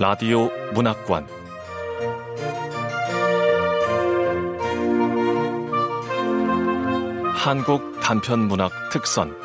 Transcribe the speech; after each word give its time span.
라디오 0.00 0.48
문학관 0.72 1.28
한국 7.34 8.00
단편 8.00 8.48
문학 8.48 8.72
특선 8.90 9.36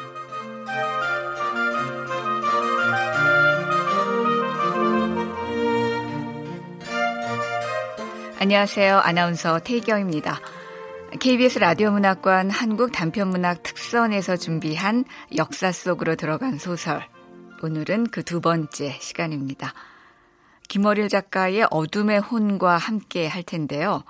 안녕하세요. 8.39 8.99
아나운서 8.99 9.59
태경입니다. 9.59 10.39
KBS 11.19 11.59
라디오 11.59 11.91
문학관 11.91 12.49
한국 12.49 12.93
단편 12.93 13.27
문학 13.27 13.61
특선에서 13.61 14.37
준비한 14.37 15.03
역사 15.35 15.73
속으로 15.73 16.15
들어간 16.15 16.57
소설. 16.57 17.05
오늘은 17.61 18.07
그 18.07 18.23
두 18.23 18.39
번째 18.39 18.97
시간입니다. 19.01 19.73
김어릴 20.75 21.07
작가의 21.07 21.67
어둠의 21.71 22.19
혼과 22.19 22.75
함께 22.75 23.27
할 23.27 23.43
텐데요. 23.43 24.03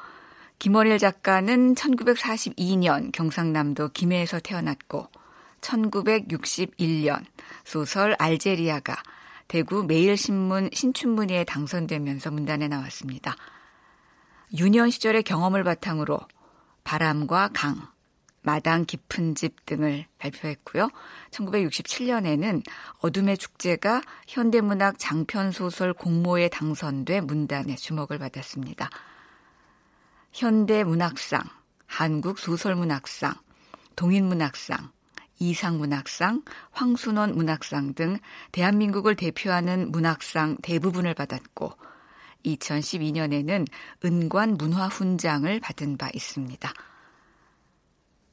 김어릴 0.57 0.97
작가는 0.97 1.75
1942년 1.75 3.11
경상남도 3.11 3.89
김해에서 3.89 4.39
태어났고 4.39 5.07
1961년 5.61 7.23
소설 7.65 8.15
알제리아가 8.17 8.95
대구 9.47 9.83
매일신문 9.83 10.71
신춘문예에 10.73 11.43
당선되면서 11.43 12.31
문단에 12.31 12.67
나왔습니다. 12.67 13.35
유년 14.57 14.89
시절의 14.89 15.21
경험을 15.21 15.63
바탕으로 15.63 16.19
바람과 16.83 17.51
강, 17.53 17.87
마당 18.45 18.85
깊은 18.85 19.35
집 19.35 19.65
등을 19.65 20.05
발표했고요. 20.19 20.89
1967년에는 21.31 22.63
어둠의 22.99 23.37
축제가 23.37 24.01
현대문학 24.27 24.99
장편소설 24.99 25.93
공모에 25.93 26.47
당선돼 26.49 27.21
문단에 27.21 27.75
주목을 27.75 28.19
받았습니다. 28.19 28.89
현대문학상, 30.31 31.43
한국소설문학상, 31.87 33.33
동인문학상, 33.95 34.91
이상문학상, 35.39 36.43
황순원 36.71 37.35
문학상 37.35 37.93
등 37.93 38.17
대한민국을 38.51 39.15
대표하는 39.15 39.91
문학상 39.91 40.57
대부분을 40.61 41.13
받았고 41.13 41.73
2012년에는 42.45 43.65
은관 44.05 44.55
문화훈장을 44.57 45.59
받은 45.59 45.97
바 45.97 46.09
있습니다. 46.13 46.73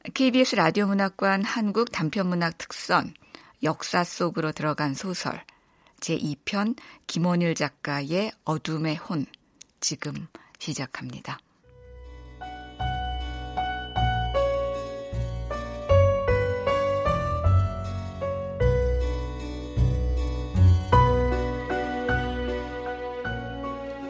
KBS 0.04 0.56
라디오 0.56 0.88
문학관 0.88 1.44
한국 1.44 1.92
단편문학 1.92 2.58
특선 2.58 3.14
역사 3.62 4.02
속으로 4.02 4.50
들어간 4.50 4.94
소설 4.94 5.40
제2편 6.00 6.76
김원일 7.06 7.54
작가의 7.54 8.32
어둠의 8.44 8.96
혼 8.96 9.26
지금 9.78 10.26
시작합니다. 10.58 11.38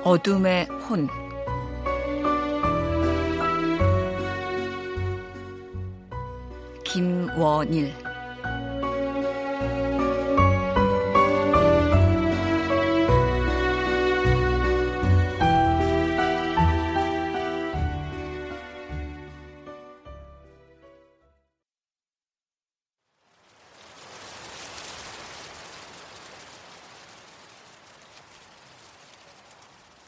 어둠의 0.02 0.66
혼 0.88 1.21
김원일 6.92 7.94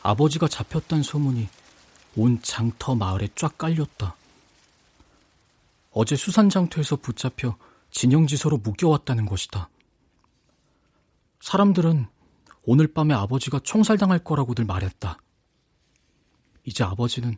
아버지가 0.02 0.48
잡혔단 0.48 1.02
소문이 1.02 1.48
온 2.16 2.42
장터 2.42 2.94
마을에 2.94 3.28
쫙 3.34 3.56
깔렸다. 3.56 4.16
어제 5.96 6.16
수산장터에서 6.16 6.96
붙잡혀 6.96 7.56
진영지서로 7.92 8.58
묶여왔다는 8.58 9.26
것이다. 9.26 9.70
사람들은 11.40 12.08
오늘 12.64 12.92
밤에 12.92 13.14
아버지가 13.14 13.60
총살당할 13.60 14.24
거라고들 14.24 14.64
말했다. 14.64 15.18
이제 16.64 16.82
아버지는 16.82 17.36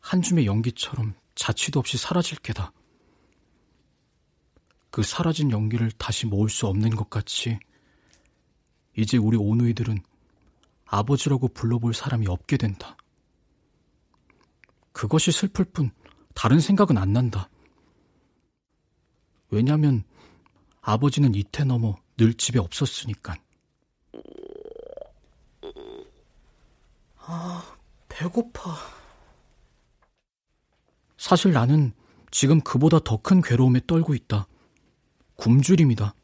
한 0.00 0.20
줌의 0.20 0.44
연기처럼 0.44 1.14
자취도 1.34 1.80
없이 1.80 1.96
사라질 1.96 2.38
게다. 2.40 2.72
그 4.90 5.02
사라진 5.02 5.50
연기를 5.50 5.90
다시 5.92 6.26
모을 6.26 6.50
수 6.50 6.66
없는 6.66 6.90
것 6.90 7.08
같이 7.08 7.58
이제 8.98 9.16
우리 9.16 9.38
오누이들은 9.38 10.02
아버지라고 10.84 11.48
불러볼 11.48 11.94
사람이 11.94 12.26
없게 12.26 12.58
된다. 12.58 12.98
그것이 14.92 15.32
슬플 15.32 15.64
뿐 15.64 15.90
다른 16.34 16.60
생각은 16.60 16.98
안 16.98 17.14
난다. 17.14 17.48
왜냐면 19.54 20.02
아버지는 20.80 21.34
이태 21.34 21.64
넘어 21.64 21.96
늘 22.16 22.34
집에 22.34 22.58
없었으니까. 22.58 23.36
아, 27.18 27.76
배고파. 28.08 28.76
사실 31.16 31.52
나는 31.52 31.92
지금 32.30 32.60
그보다 32.60 32.98
더 32.98 33.16
큰 33.16 33.40
괴로움에 33.40 33.80
떨고 33.86 34.14
있다. 34.14 34.46
굶주림이다. 35.36 36.14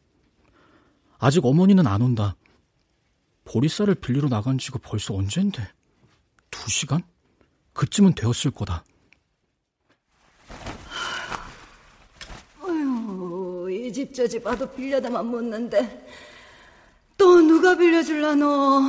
아직 1.18 1.44
어머니는 1.44 1.86
안 1.86 2.02
온다. 2.02 2.36
보리쌀을 3.44 3.94
빌리러 3.96 4.28
나간 4.28 4.58
지가 4.58 4.78
벌써 4.82 5.14
언젠데. 5.14 5.66
두 6.50 6.68
시간? 6.70 7.02
그쯤은 7.72 8.14
되었을 8.14 8.50
거다. 8.50 8.84
어휴, 12.62 13.70
이 13.70 13.89
집 14.00 14.14
저 14.14 14.26
집 14.26 14.46
와도 14.46 14.70
빌려다만 14.72 15.26
묻는데 15.26 16.08
또 17.18 17.40
누가 17.42 17.76
빌려줄라노? 17.76 18.80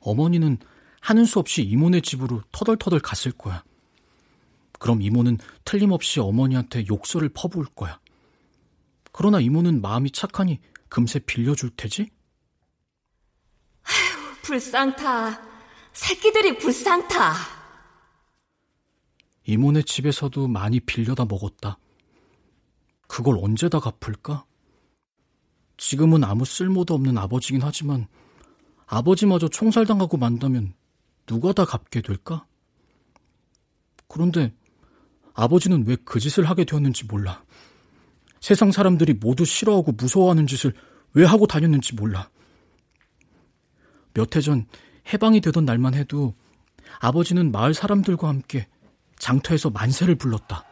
어머니는 0.00 0.58
하는 1.00 1.24
수 1.24 1.38
없이 1.38 1.62
이모네 1.62 2.02
집으로 2.02 2.42
터덜터덜 2.52 3.00
갔을 3.00 3.32
거야. 3.32 3.64
그럼 4.78 5.00
이모는 5.00 5.38
틀림없이 5.64 6.20
어머니한테 6.20 6.84
욕설을 6.88 7.30
퍼부을 7.30 7.64
거야. 7.74 7.98
그러나 9.12 9.40
이모는 9.40 9.80
마음이 9.80 10.10
착하니 10.10 10.60
금세 10.90 11.18
빌려줄 11.20 11.70
테지? 11.76 12.10
아휴, 13.82 14.42
불쌍타. 14.42 15.40
새끼들이 15.94 16.58
불쌍타. 16.58 17.34
이모네 19.46 19.82
집에서도 19.82 20.46
많이 20.46 20.78
빌려다 20.80 21.24
먹었다. 21.24 21.78
그걸 23.08 23.38
언제 23.42 23.68
다 23.68 23.80
갚을까? 23.80 24.44
지금은 25.76 26.22
아무 26.24 26.44
쓸모도 26.44 26.94
없는 26.94 27.18
아버지긴 27.18 27.62
하지만 27.62 28.06
아버지마저 28.86 29.48
총살당하고 29.48 30.16
만다면 30.16 30.74
누가 31.26 31.52
다 31.52 31.64
갚게 31.64 32.00
될까? 32.02 32.46
그런데 34.08 34.52
아버지는 35.34 35.86
왜 35.86 35.96
그 36.04 36.20
짓을 36.20 36.48
하게 36.48 36.64
되었는지 36.64 37.04
몰라. 37.06 37.42
세상 38.40 38.70
사람들이 38.72 39.14
모두 39.14 39.44
싫어하고 39.44 39.92
무서워하는 39.92 40.46
짓을 40.46 40.72
왜 41.14 41.24
하고 41.24 41.46
다녔는지 41.46 41.94
몰라. 41.94 42.30
몇 44.14 44.34
해 44.36 44.40
전 44.40 44.66
해방이 45.12 45.40
되던 45.40 45.64
날만 45.64 45.94
해도 45.94 46.34
아버지는 47.00 47.50
마을 47.52 47.72
사람들과 47.74 48.28
함께 48.28 48.66
장터에서 49.18 49.70
만세를 49.70 50.16
불렀다. 50.16 50.64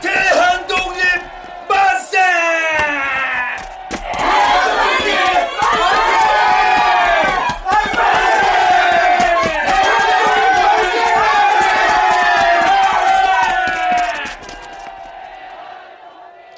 대한독립 0.00 1.02
만세! 1.68 2.18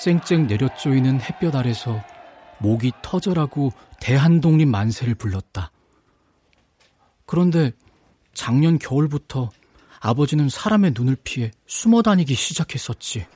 쨍쨍 0.04 0.48
내려쪼이는 0.48 1.22
햇볕 1.22 1.54
아래서 1.54 2.04
목이 2.58 2.92
터져라고 3.00 3.72
대한독립 4.02 4.68
만세를 4.68 5.14
불렀다. 5.14 5.70
그런데 7.24 7.72
작년 8.34 8.78
겨울부터 8.78 9.48
아버지는 10.00 10.50
사람의 10.50 10.92
눈을 10.94 11.16
피해 11.24 11.50
숨어 11.66 12.02
다니기 12.02 12.34
시작했었지. 12.34 13.26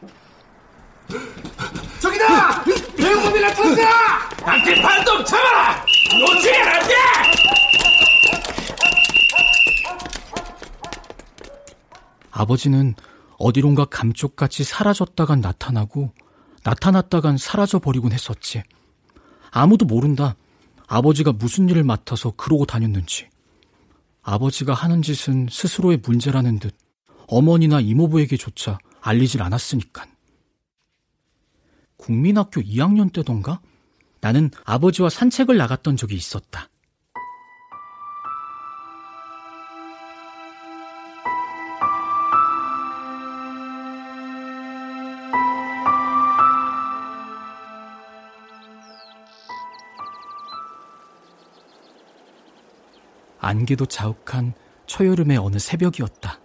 저기다! 2.02 2.64
배고픔이 2.64 3.40
나탔다! 3.40 4.50
안길 4.50 4.82
반동! 4.82 5.18
놓치면 5.20 6.68
안 6.68 6.80
돼! 6.86 6.94
아버지는 12.30 12.94
어디론가 13.38 13.86
감쪽같이 13.86 14.64
사라졌다간 14.64 15.40
나타나고 15.40 16.12
나타났다간 16.68 17.38
사라져 17.38 17.78
버리곤 17.78 18.12
했었지. 18.12 18.62
아무도 19.50 19.86
모른다. 19.86 20.36
아버지가 20.86 21.32
무슨 21.32 21.66
일을 21.70 21.82
맡아서 21.82 22.32
그러고 22.32 22.66
다녔는지. 22.66 23.28
아버지가 24.22 24.74
하는 24.74 25.00
짓은 25.00 25.48
스스로의 25.50 26.00
문제라는 26.04 26.58
듯 26.58 26.76
어머니나 27.26 27.80
이모부에게조차 27.80 28.78
알리질 29.00 29.40
않았으니까. 29.42 30.06
국민학교 31.96 32.60
2학년 32.60 33.12
때던가 33.14 33.60
나는 34.20 34.50
아버지와 34.64 35.08
산책을 35.08 35.56
나갔던 35.56 35.96
적이 35.96 36.16
있었다. 36.16 36.68
안개도 53.48 53.86
자욱한 53.86 54.52
초여름의 54.84 55.38
어느 55.38 55.58
새벽이었다. 55.58 56.38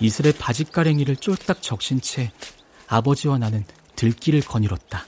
이슬의 0.00 0.32
바짓가랭이를 0.32 1.16
쫄딱 1.16 1.60
적신 1.60 2.00
채 2.00 2.32
아버지와 2.86 3.36
나는 3.36 3.66
들길을 3.96 4.40
거닐었다. 4.40 5.04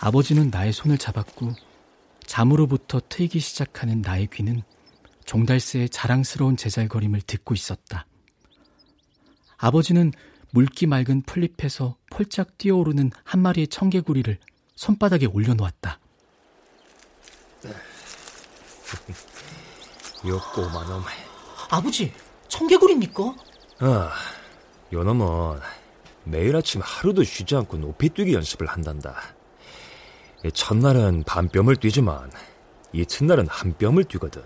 아버지는 0.00 0.50
나의 0.50 0.72
손을 0.72 0.98
잡았고 0.98 1.52
잠으로부터 2.26 3.00
트이기 3.08 3.38
시작하는 3.38 4.02
나의 4.02 4.26
귀는 4.32 4.64
종달새의 5.24 5.90
자랑스러운 5.90 6.56
제잘거림을 6.56 7.22
듣고 7.22 7.54
있었다. 7.54 8.06
아버지는 9.56 10.12
물기 10.50 10.86
맑은 10.86 11.22
풀잎에서 11.22 11.96
폴짝 12.10 12.58
뛰어오르는 12.58 13.10
한 13.24 13.40
마리의 13.40 13.68
청개구리를 13.68 14.38
손바닥에 14.76 15.26
올려놓았다. 15.26 15.98
요 20.28 20.40
꼬마놈. 20.54 21.02
아버지, 21.70 22.12
청개구리입니까? 22.48 23.34
아, 23.80 24.12
요 24.92 25.02
놈은 25.02 25.60
매일 26.24 26.56
아침 26.56 26.80
하루도 26.82 27.24
쉬지 27.24 27.56
않고 27.56 27.78
높이 27.78 28.08
뛰기 28.08 28.34
연습을 28.34 28.66
한단다. 28.66 29.20
첫날은 30.52 31.24
반뼘을 31.24 31.76
뛰지만 31.76 32.30
이튿날은 32.92 33.48
한 33.48 33.76
뼘을 33.76 34.04
뛰거든. 34.04 34.42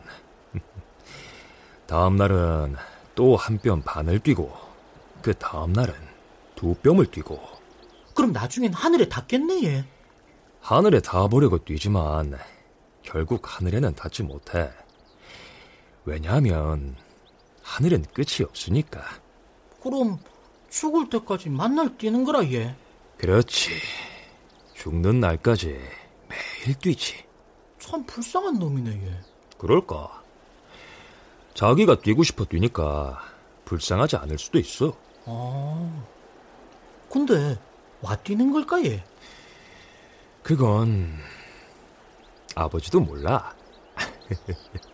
다음 1.88 2.17
날은 2.17 2.76
또 3.14 3.35
한 3.37 3.58
뼘 3.58 3.82
반을 3.82 4.19
뛰고 4.20 4.52
그 5.23 5.32
다음 5.35 5.73
날은 5.73 5.94
두 6.55 6.75
뼘을 6.82 7.06
뛰고 7.06 7.40
그럼 8.14 8.32
나중엔 8.32 8.75
하늘에 8.75 9.08
닿겠네 9.08 9.64
얘. 9.64 9.85
하늘에 10.61 11.00
닿아보려고 11.00 11.64
뛰지만 11.64 12.37
결국 13.02 13.40
하늘에는 13.44 13.94
닿지 13.94 14.23
못해. 14.23 14.70
왜냐하면 16.05 16.94
하늘엔 17.62 18.05
끝이 18.12 18.44
없으니까. 18.46 19.00
그럼 19.82 20.19
죽을 20.69 21.08
때까지 21.08 21.49
만날 21.49 21.96
뛰는 21.96 22.25
거라 22.25 22.44
얘. 22.50 22.76
그렇지. 23.17 23.70
죽는 24.75 25.20
날까지 25.20 25.69
매일 26.29 26.79
뛰지. 26.81 27.25
참 27.79 28.05
불쌍한 28.05 28.58
놈이네 28.58 28.91
얘. 28.91 29.20
그럴까? 29.56 30.18
자기가 31.58 31.96
뛰고 31.96 32.22
싶어 32.22 32.44
뛰니까 32.44 33.20
불쌍하지 33.64 34.14
않을 34.14 34.38
수도 34.38 34.60
있어. 34.60 34.96
아, 35.25 36.05
근데 37.10 37.58
와 38.00 38.14
뛰는 38.14 38.52
걸까 38.52 38.81
얘? 38.84 39.02
그건 40.44 41.19
아버지도 42.55 43.00
몰라. 43.00 43.56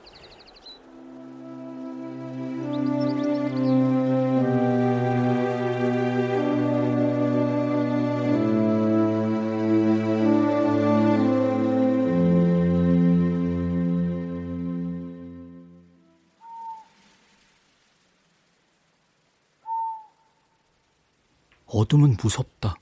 어둠은 21.85 22.17
무섭다. 22.23 22.77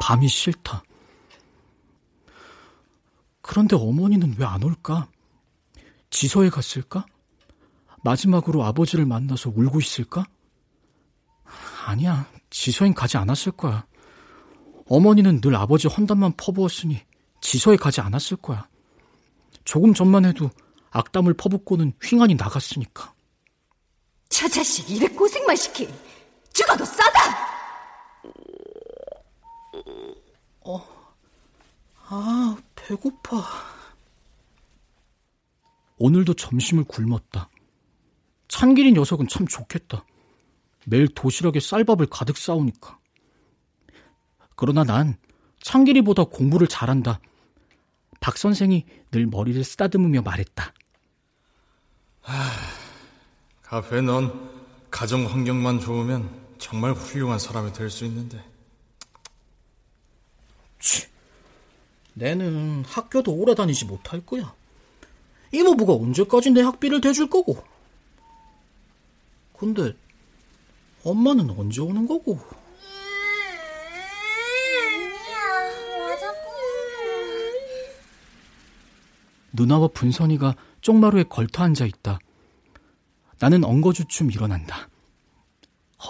밤이 0.00 0.28
싫다. 0.28 0.82
그런데 3.42 3.76
어머니는 3.76 4.36
왜 4.38 4.44
안 4.46 4.62
올까? 4.62 5.08
지서에 6.10 6.48
갔을까? 6.48 7.04
마지막으로 8.04 8.64
아버지를 8.64 9.04
만나서 9.06 9.50
울고 9.54 9.80
있을까? 9.80 10.26
아니야, 11.86 12.28
지서엔 12.50 12.94
가지 12.94 13.16
않았을 13.16 13.52
거야. 13.52 13.84
어머니는 14.88 15.40
늘 15.40 15.56
아버지 15.56 15.88
헌담만 15.88 16.34
퍼부었으니 16.36 17.00
지서에 17.40 17.76
가지 17.76 18.00
않았을 18.00 18.36
거야. 18.38 18.68
조금 19.64 19.92
전만 19.92 20.24
해도 20.24 20.50
악담을 20.90 21.34
퍼붓고는 21.34 21.92
휘한이 22.02 22.34
나갔으니까. 22.36 23.12
저 24.28 24.48
자식 24.48 24.88
이래 24.90 25.08
고생만 25.08 25.56
시키. 25.56 25.88
죽어도 26.52 26.84
싸다! 26.84 27.43
어, 30.64 30.82
아, 32.08 32.56
배고파. 32.74 33.44
오늘도 35.98 36.34
점심을 36.34 36.84
굶었다. 36.84 37.48
찬길이 38.48 38.92
녀석은 38.92 39.28
참 39.28 39.46
좋겠다. 39.46 40.04
매일 40.86 41.08
도시락에 41.08 41.60
쌀밥을 41.60 42.06
가득 42.06 42.36
싸우니까. 42.36 42.98
그러나 44.56 44.84
난 44.84 45.16
창길이보다 45.62 46.24
공부를 46.24 46.66
잘한다. 46.68 47.20
박 48.20 48.36
선생이 48.38 48.84
늘 49.10 49.26
머리를 49.26 49.62
쓰다듬으며 49.64 50.22
말했다. 50.22 50.72
하, 52.22 52.34
카페 53.62 54.00
넌 54.00 54.50
가정 54.90 55.26
환경만 55.26 55.80
좋으면 55.80 56.30
정말 56.58 56.92
훌륭한 56.92 57.38
사람이 57.38 57.72
될 57.72 57.90
수 57.90 58.04
있는데. 58.06 58.42
치, 60.84 61.08
내는 62.12 62.84
학교도 62.84 63.32
오래 63.32 63.54
다니지 63.54 63.86
못할 63.86 64.20
거야. 64.20 64.54
이모부가 65.50 65.94
언제까지 65.94 66.50
내 66.50 66.60
학비를 66.60 67.00
대줄 67.00 67.30
거고. 67.30 67.64
근데 69.56 69.94
엄마는 71.02 71.48
언제 71.50 71.80
오는 71.80 72.06
거고? 72.06 72.38
누나와 79.54 79.88
분선이가 79.88 80.54
쪽마루에 80.82 81.22
걸터 81.24 81.62
앉아 81.62 81.86
있다. 81.86 82.18
나는 83.38 83.64
엉거주춤 83.64 84.30
일어난다. 84.32 84.90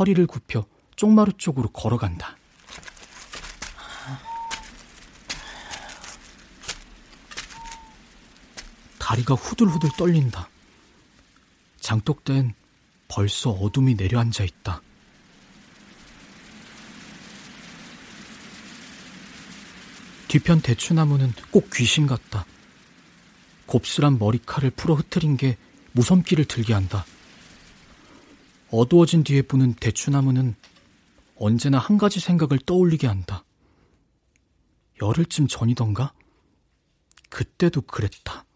허리를 0.00 0.26
굽혀 0.26 0.66
쪽마루 0.97 1.33
쪽으로 1.35 1.69
걸어간다. 1.69 2.37
다리가 9.05 9.35
후들후들 9.35 9.91
떨린다. 9.99 10.49
장독대엔 11.79 12.55
벌써 13.07 13.51
어둠이 13.51 13.97
내려앉아 13.97 14.45
있다. 14.45 14.81
뒤편 20.27 20.63
대추나무는 20.63 21.33
꼭 21.51 21.69
귀신 21.75 22.07
같다. 22.07 22.47
곱슬한 23.67 24.19
머리칼을 24.19 24.71
풀어 24.71 24.95
흩트린 24.95 25.37
게 25.37 25.59
무섭기를 25.93 26.47
들게 26.47 26.73
한다. 26.73 27.05
어두워진 28.71 29.23
뒤에 29.23 29.43
부는 29.43 29.75
대추나무는 29.75 30.57
언제나 31.37 31.77
한 31.79 31.99
가지 31.99 32.21
생각을 32.21 32.59
떠올리게 32.65 33.07
한다. 33.07 33.45
열흘쯤 35.03 35.47
전이던가? 35.47 36.15
그때도 37.29 37.83
그랬다. 37.83 38.47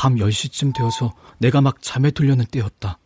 밤 0.00 0.14
10시쯤 0.14 0.74
되어서 0.74 1.12
내가 1.36 1.60
막 1.60 1.82
잠에 1.82 2.10
들려는 2.10 2.46
때였다. 2.46 2.98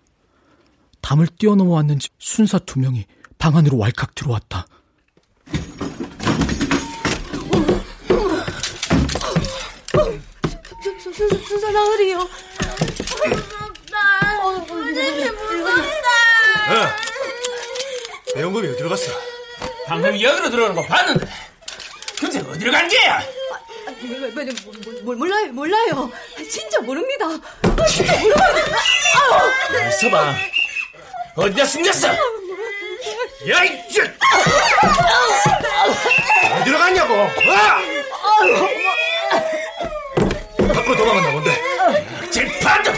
담을 1.00 1.26
뛰어넘어 1.26 1.72
왔는지 1.72 2.08
순사 2.20 2.60
두 2.60 2.78
명이 2.78 3.04
방 3.36 3.56
안으로 3.56 3.78
왈칵 3.78 4.14
들어왔다. 4.14 4.68
순사 11.48 11.72
나으리요. 11.72 12.28
선생님 14.68 15.34
무섭다. 15.34 16.08
야, 16.76 16.96
배영금이 18.36 18.68
어디로 18.68 18.88
갔어? 18.88 19.10
방금 19.88 20.12
여기로 20.20 20.48
들어오는 20.48 20.76
거 20.76 20.82
봤는데. 20.86 21.26
근데 22.20 22.38
어디로 22.38 22.70
간 22.70 22.86
게야? 22.86 23.20
뭘 25.02 25.16
몰라요, 25.16 25.52
몰라요. 25.52 26.10
진짜 26.50 26.80
모릅니다. 26.80 27.26
진짜 27.88 28.18
모르거든요. 28.20 28.76
있어봐. 29.88 30.34
어디다 31.36 31.64
숨겼어? 31.64 32.08
야, 32.08 33.64
이 33.64 33.80
어디로 36.60 36.78
갔냐고? 36.78 37.14
어? 37.14 37.28
밖으로 40.72 40.96
도망갔나 40.96 41.32
본데. 41.32 42.30
재판도! 42.30 42.92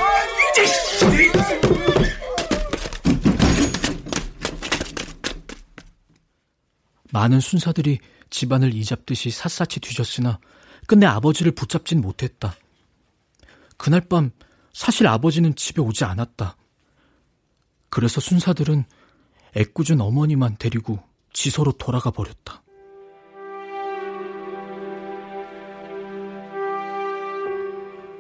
많은 7.12 7.40
순사들이 7.40 7.98
집안을 8.36 8.74
이잡듯이 8.74 9.30
샅샅이 9.30 9.80
뒤졌으나 9.80 10.38
끝내 10.86 11.06
아버지를 11.06 11.52
붙잡진 11.52 12.02
못했다. 12.02 12.54
그날 13.78 14.02
밤 14.02 14.30
사실 14.74 15.06
아버지는 15.06 15.54
집에 15.54 15.80
오지 15.80 16.04
않았다. 16.04 16.54
그래서 17.88 18.20
순사들은 18.20 18.84
애꿎은 19.56 20.02
어머니만 20.02 20.56
데리고 20.58 21.02
지서로 21.32 21.72
돌아가 21.72 22.10
버렸다. 22.10 22.62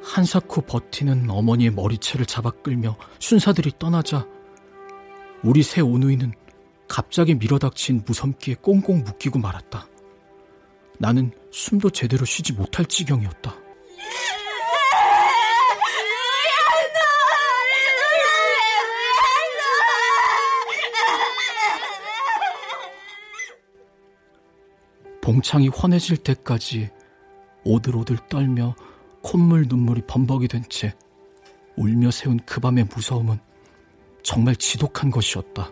한사코 0.02 0.62
버티는 0.62 1.28
어머니의 1.28 1.72
머리채를 1.72 2.24
잡아 2.24 2.50
끌며 2.50 2.96
순사들이 3.18 3.72
떠나자 3.78 4.26
우리 5.44 5.62
새 5.62 5.82
오누이는 5.82 6.32
갑자기 6.88 7.34
밀어닥친 7.34 8.04
무섬기에 8.06 8.54
꽁꽁 8.62 9.04
묶이고 9.04 9.38
말았다. 9.38 9.88
나는 10.98 11.30
숨도 11.50 11.90
제대로 11.90 12.24
쉬지 12.24 12.52
못할 12.52 12.86
지경이었다. 12.86 13.54
봉창이 25.22 25.68
환해질 25.68 26.18
때까지 26.18 26.90
오들오들 27.64 28.16
떨며 28.28 28.76
콧물 29.22 29.66
눈물이 29.68 30.02
범벅이 30.06 30.46
된 30.48 30.62
채 30.68 30.94
울며 31.76 32.10
세운 32.10 32.38
그 32.46 32.60
밤의 32.60 32.84
무서움은 32.94 33.38
정말 34.22 34.56
지독한 34.56 35.10
것이었다. 35.10 35.70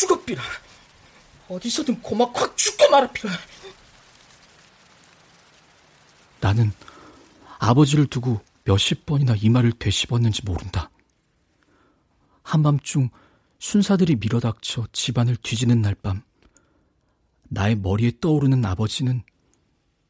수급비라 0.00 0.42
어디서든 1.48 2.00
고막 2.00 2.32
확 2.34 2.56
죽고 2.56 2.88
말아피라 2.90 3.32
나는 6.40 6.72
아버지를 7.58 8.06
두고 8.06 8.40
몇십 8.64 9.04
번이나 9.04 9.34
이 9.36 9.50
말을 9.50 9.72
되씹었는지 9.72 10.42
모른다. 10.44 10.90
한밤중 12.42 13.10
순사들이 13.58 14.16
밀어닥쳐 14.16 14.86
집안을 14.92 15.36
뒤지는 15.36 15.82
날 15.82 15.94
밤, 15.94 16.22
나의 17.48 17.76
머리에 17.76 18.12
떠오르는 18.20 18.64
아버지는 18.64 19.22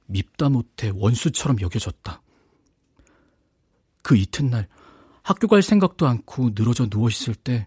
밉다 0.07 0.51
못해 0.51 0.93
원수처럼 0.95 1.61
여겨졌다. 1.61 2.23
그 4.03 4.17
이튿날 4.17 4.69
학교 5.23 5.49
갈 5.49 5.63
생각도 5.63 6.07
않고 6.07 6.51
늘어져 6.55 6.87
누워있을 6.89 7.35
때 7.35 7.67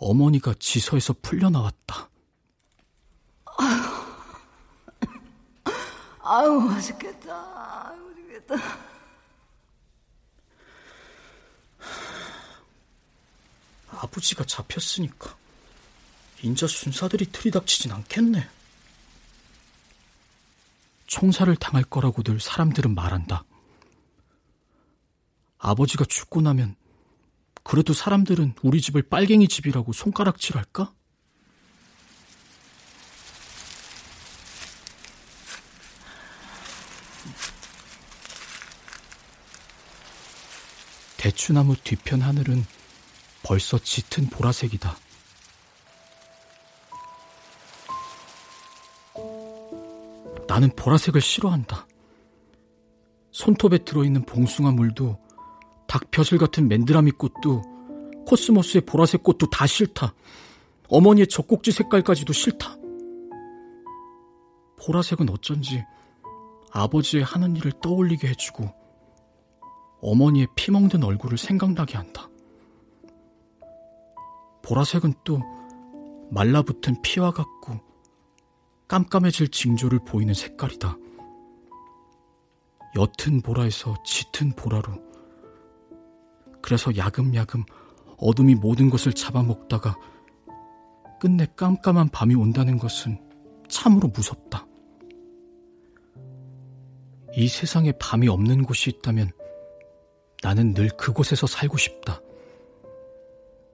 어머니가 0.00 0.54
지서에서 0.58 1.14
풀려나왔다. 1.20 2.08
아유, 6.22 6.60
맛있겠다. 6.60 7.90
아유, 7.90 8.00
맛있겠다. 8.00 8.54
아버지가 13.90 14.44
잡혔으니까 14.44 15.36
인자 16.42 16.66
순사들이 16.66 17.26
들이닥치진 17.26 17.92
않겠네. 17.92 18.48
총살을 21.06 21.56
당할 21.56 21.84
거라고들 21.84 22.40
사람들은 22.40 22.94
말한다. 22.94 23.44
아버지가 25.58 26.06
죽고 26.06 26.40
나면 26.40 26.76
그래도 27.70 27.92
사람들은 27.92 28.54
우리 28.64 28.80
집을 28.80 29.02
빨갱이 29.02 29.46
집이라고 29.46 29.92
손가락질할까? 29.92 30.92
대추나무 41.16 41.76
뒤편 41.76 42.22
하늘은 42.22 42.66
벌써 43.44 43.78
짙은 43.78 44.30
보라색이다. 44.30 44.96
나는 50.48 50.74
보라색을 50.74 51.20
싫어한다. 51.20 51.86
손톱에 53.30 53.84
들어있는 53.84 54.26
봉숭아 54.26 54.72
물도 54.72 55.29
닭벼슬 55.90 56.38
같은 56.38 56.68
맨드라미 56.68 57.10
꽃도 57.10 57.62
코스모스의 58.24 58.82
보라색 58.82 59.24
꽃도 59.24 59.50
다 59.50 59.66
싫다. 59.66 60.14
어머니의 60.88 61.26
젖꼭지 61.26 61.72
색깔까지도 61.72 62.32
싫다. 62.32 62.76
보라색은 64.78 65.28
어쩐지 65.30 65.84
아버지의 66.70 67.24
하는 67.24 67.56
일을 67.56 67.72
떠올리게 67.82 68.28
해주고 68.28 68.72
어머니의 70.00 70.46
피멍든 70.54 71.02
얼굴을 71.02 71.36
생각나게 71.36 71.96
한다. 71.96 72.28
보라색은 74.62 75.14
또 75.24 75.40
말라붙은 76.30 77.02
피와 77.02 77.32
같고 77.32 77.80
깜깜해질 78.86 79.48
징조를 79.48 80.04
보이는 80.04 80.34
색깔이다. 80.34 80.96
옅은 82.94 83.42
보라에서 83.42 83.96
짙은 84.04 84.52
보라로. 84.52 85.09
그래서 86.62 86.96
야금야금 86.96 87.64
어둠이 88.18 88.54
모든 88.54 88.90
것을 88.90 89.12
잡아먹다가 89.12 89.96
끝내 91.20 91.46
깜깜한 91.56 92.08
밤이 92.10 92.34
온다는 92.34 92.78
것은 92.78 93.18
참으로 93.68 94.08
무섭다. 94.08 94.66
이 97.34 97.48
세상에 97.48 97.92
밤이 97.92 98.28
없는 98.28 98.64
곳이 98.64 98.90
있다면 98.90 99.30
나는 100.42 100.74
늘 100.74 100.88
그곳에서 100.88 101.46
살고 101.46 101.76
싶다. 101.76 102.20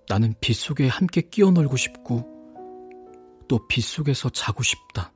나는 0.08 0.34
빛 0.40 0.54
속에 0.54 0.88
함께 0.88 1.22
끼어 1.22 1.50
놀고 1.50 1.76
싶고 1.76 2.36
또 3.48 3.66
빛 3.68 3.82
속에서 3.82 4.28
자고 4.30 4.62
싶다. 4.62 5.12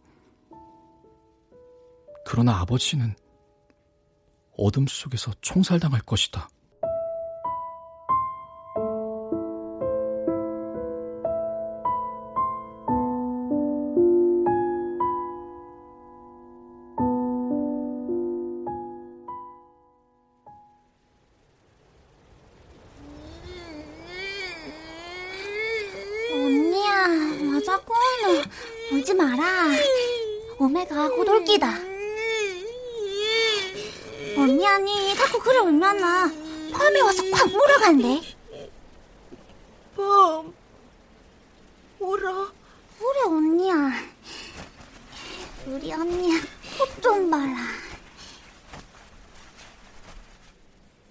그러나 2.25 2.61
아버지는 2.61 3.15
어둠 4.57 4.87
속에서 4.87 5.33
총살당할 5.41 6.01
것이다. 6.03 6.49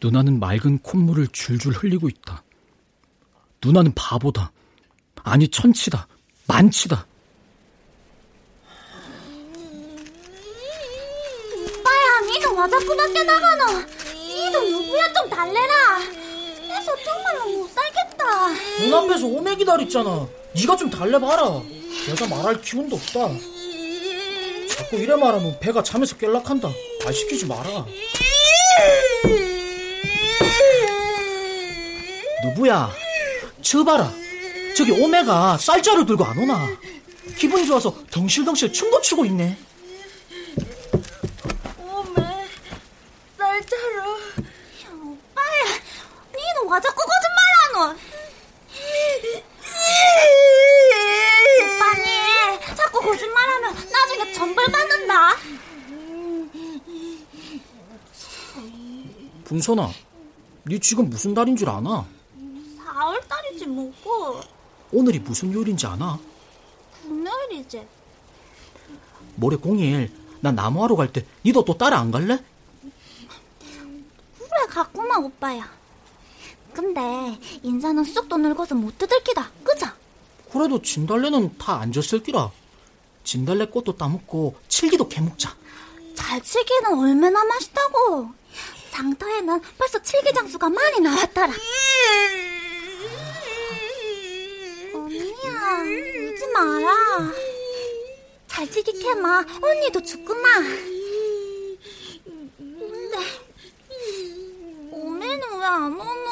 누나는 0.02 0.40
맑은 0.40 0.80
콧물을 0.80 1.28
줄줄 1.32 1.74
흘리고 1.74 2.10
있다. 2.10 2.44
누나는 3.64 3.94
바보다. 3.96 4.52
아니 5.24 5.48
천치다. 5.48 6.08
만치다. 6.48 7.06
오빠야 11.56 12.22
니도 12.32 12.56
와 12.56 12.68
자꾸 12.68 12.96
밖에 12.96 13.24
나가노. 13.24 13.66
니도 14.16 14.64
누구야 14.64 15.14
좀 15.14 15.30
달래라. 15.30 16.00
그래서 16.62 16.96
정말로 17.04 17.58
못 17.58 17.70
살겠다. 17.70 18.50
눈앞에서 18.84 19.26
오메 19.28 19.56
기다렸잖아. 19.58 20.28
네가 20.56 20.76
좀 20.78 20.90
달래봐라. 20.90 21.62
내가 22.08 22.28
말할 22.28 22.62
기운도 22.62 22.96
없다. 22.96 23.28
자꾸 24.70 24.96
이래 24.96 25.16
말하면 25.16 25.60
배가 25.60 25.84
잠에서 25.84 26.16
깰락한다. 26.16 26.72
말 27.04 27.14
시키지 27.14 27.46
마라. 27.46 27.86
누구야? 32.44 32.90
저 33.62 33.84
봐라. 33.84 34.12
저기 34.76 34.92
오메가 34.92 35.58
쌀자루 35.58 36.06
들고 36.06 36.24
안 36.24 36.38
오나? 36.38 36.68
기분이 37.38 37.66
좋아서 37.66 37.94
덩실덩실 38.12 38.72
춤도 38.72 39.02
추고 39.02 39.26
있네. 39.26 39.58
오메 41.78 42.48
쌀자루. 43.38 44.18
오빠야 45.04 45.66
니는 46.34 46.70
와 46.70 46.80
자꾸 46.80 47.04
거짓말하노. 47.74 48.00
오빠니 51.62 52.76
자꾸 52.76 53.02
거짓말하면 53.02 53.74
나중에 53.92 54.32
전벌 54.34 54.66
받는다. 54.72 55.36
분선아, 59.44 59.90
네 60.66 60.80
지금 60.80 61.10
무슨 61.10 61.34
달인 61.34 61.56
줄 61.56 61.70
아나? 61.70 62.06
4월달이지 63.70 63.74
뭐고 63.74 64.42
오늘이 64.92 65.20
무슨 65.20 65.54
요일인지 65.54 65.86
아나? 65.86 66.20
금요일이지. 67.04 67.88
모레 69.36 69.58
공일 69.58 70.12
나 70.42 70.52
나무하러 70.52 70.96
갈 70.96 71.12
때 71.14 71.26
니도 71.46 71.64
또 71.64 71.78
따라 71.78 72.00
안 72.00 72.12
갈래? 72.12 72.44
그래 74.38 74.66
갔구만 74.70 75.24
오빠야. 75.24 75.70
근데 76.74 77.02
인사는 77.64 78.04
쑥도 78.04 78.38
늙어서 78.38 78.76
못 78.76 78.98
뜯을기다. 78.98 79.52
그죠? 79.64 79.88
그래도 80.52 80.82
진달래는 80.82 81.58
다 81.58 81.80
안 81.80 81.92
졌을 81.92 82.24
끼라. 82.24 82.52
진달래 83.24 83.66
꽃도 83.68 83.96
따먹고 83.98 84.56
칠기도 84.68 85.08
캐먹자. 85.08 85.56
잘 86.16 86.42
치기는 86.42 86.98
얼마나 86.98 87.44
맛있다고. 87.46 88.30
장터에는 88.92 89.62
벌써 89.78 90.02
칠기 90.02 90.34
장수가 90.34 90.70
많이 90.70 91.00
나왔더라. 91.00 91.54
울지 95.78 96.48
마라. 96.54 97.32
잘 98.48 98.70
치기 98.70 99.00
캐마, 99.00 99.46
언니도 99.62 100.02
죽구나. 100.02 100.62
근데, 102.68 103.18
오메는 104.92 105.60
왜 105.60 105.66
안 105.66 105.94
오노? 105.94 106.30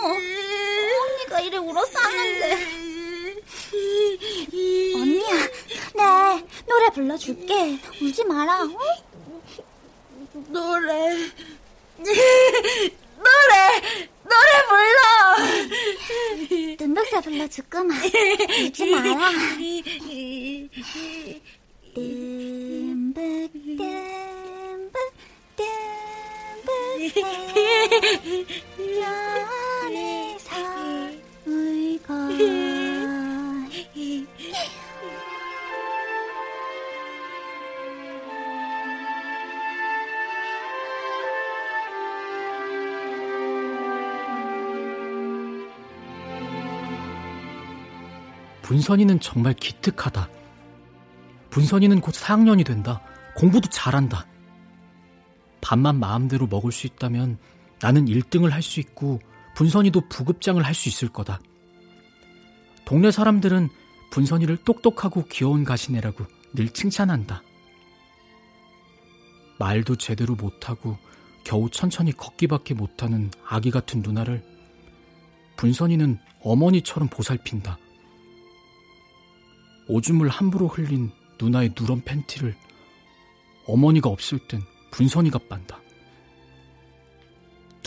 언니가 1.03 1.39
이래 1.41 1.57
울었었는데. 1.57 2.77
언니야, 4.95 5.47
네, 5.95 6.45
노래 6.67 6.89
불러줄게. 6.89 7.79
울지 8.01 8.23
마라, 8.25 8.63
어? 8.63 8.77
노래 10.49 11.29
노래 13.17 13.53
노래 14.23 14.51
불러. 14.69 15.01
뜸백새 16.77 17.21
불러줄구만. 17.21 17.91
울지 18.03 18.79
마라. 18.91 19.31
뜸백, 21.95 23.51
뜸백, 23.53 24.93
뜸백새 27.05 27.17
연에서 29.01 30.49
울고 31.45 32.86
분선이는 48.67 49.21
정말 49.21 49.53
기특하다. 49.53 50.29
분선이는 51.51 52.01
곧 52.01 52.13
4학년이 52.13 52.65
된다. 52.65 53.01
공부도 53.33 53.69
잘한다. 53.69 54.27
밥만 55.61 55.97
마음대로 55.97 56.47
먹을 56.47 56.73
수 56.73 56.85
있다면 56.85 57.37
나는 57.79 58.07
1등을 58.07 58.49
할 58.49 58.61
수 58.61 58.81
있고 58.81 59.21
분선이도 59.55 60.09
부급장을 60.09 60.61
할 60.61 60.73
수 60.73 60.89
있을 60.89 61.07
거다. 61.07 61.39
동네 62.83 63.09
사람들은 63.09 63.69
분선이를 64.11 64.57
똑똑하고 64.65 65.23
귀여운 65.31 65.63
가시네라고 65.63 66.25
늘 66.53 66.67
칭찬한다. 66.67 67.43
말도 69.59 69.95
제대로 69.95 70.35
못하고 70.35 70.97
겨우 71.45 71.69
천천히 71.69 72.11
걷기밖에 72.11 72.73
못하는 72.73 73.31
아기 73.47 73.71
같은 73.71 74.01
누나를 74.01 74.43
분선이는 75.55 76.19
어머니처럼 76.41 77.07
보살핀다. 77.07 77.77
오줌을 79.87 80.29
함부로 80.29 80.67
흘린 80.67 81.11
누나의 81.39 81.73
누런 81.79 82.01
팬티를 82.01 82.55
어머니가 83.65 84.09
없을 84.09 84.39
땐 84.47 84.61
분선이가 84.91 85.39
빤다. 85.49 85.79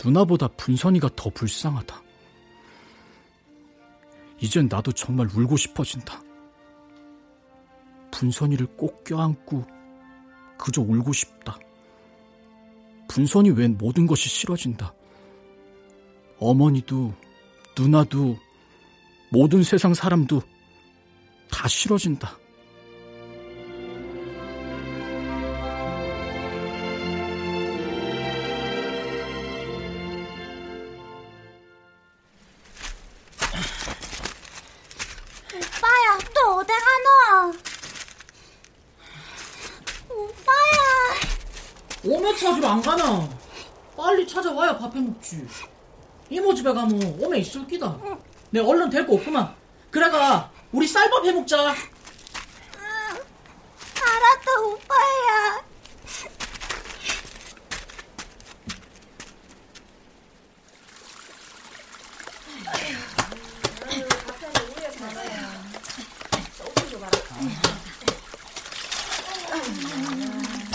누나보다 0.03 0.47
분선이가 0.49 1.09
더 1.15 1.29
불쌍하다. 1.29 2.01
이젠 4.39 4.67
나도 4.67 4.91
정말 4.93 5.27
울고 5.27 5.57
싶어진다. 5.57 6.21
분선이를 8.11 8.67
꼭 8.77 9.03
껴안고 9.03 9.65
그저 10.57 10.81
울고 10.81 11.13
싶다. 11.13 11.59
분선이 13.07 13.51
웬 13.51 13.77
모든 13.77 14.07
것이 14.07 14.29
싫어진다. 14.29 14.93
어머니도, 16.39 17.13
누나도, 17.77 18.37
모든 19.31 19.63
세상 19.63 19.93
사람도 19.93 20.41
다 21.51 21.67
싫어진다. 21.67 22.37
오빠야, 35.53 36.17
또 36.33 36.59
어디 36.59 36.71
가노? 36.73 37.53
오빠야. 40.09 40.81
오메 42.05 42.35
찾으러 42.37 42.67
안 42.67 42.81
가나? 42.81 43.29
빨리 43.97 44.27
찾아와야 44.27 44.77
밥 44.77 44.95
해 44.95 44.99
먹지. 45.01 45.47
이모 46.29 46.53
집에 46.53 46.71
가면 46.73 47.19
오메 47.21 47.39
있을 47.39 47.67
끼다. 47.67 47.97
내 48.49 48.59
얼른 48.59 48.89
데리고 48.89 49.15
오구만. 49.15 49.53
그래가 49.89 50.50
우리 50.71 50.87
쌀밥 50.87 51.25
해먹자. 51.25 51.57
알았다, 54.03 54.59
오빠야. 54.65 55.61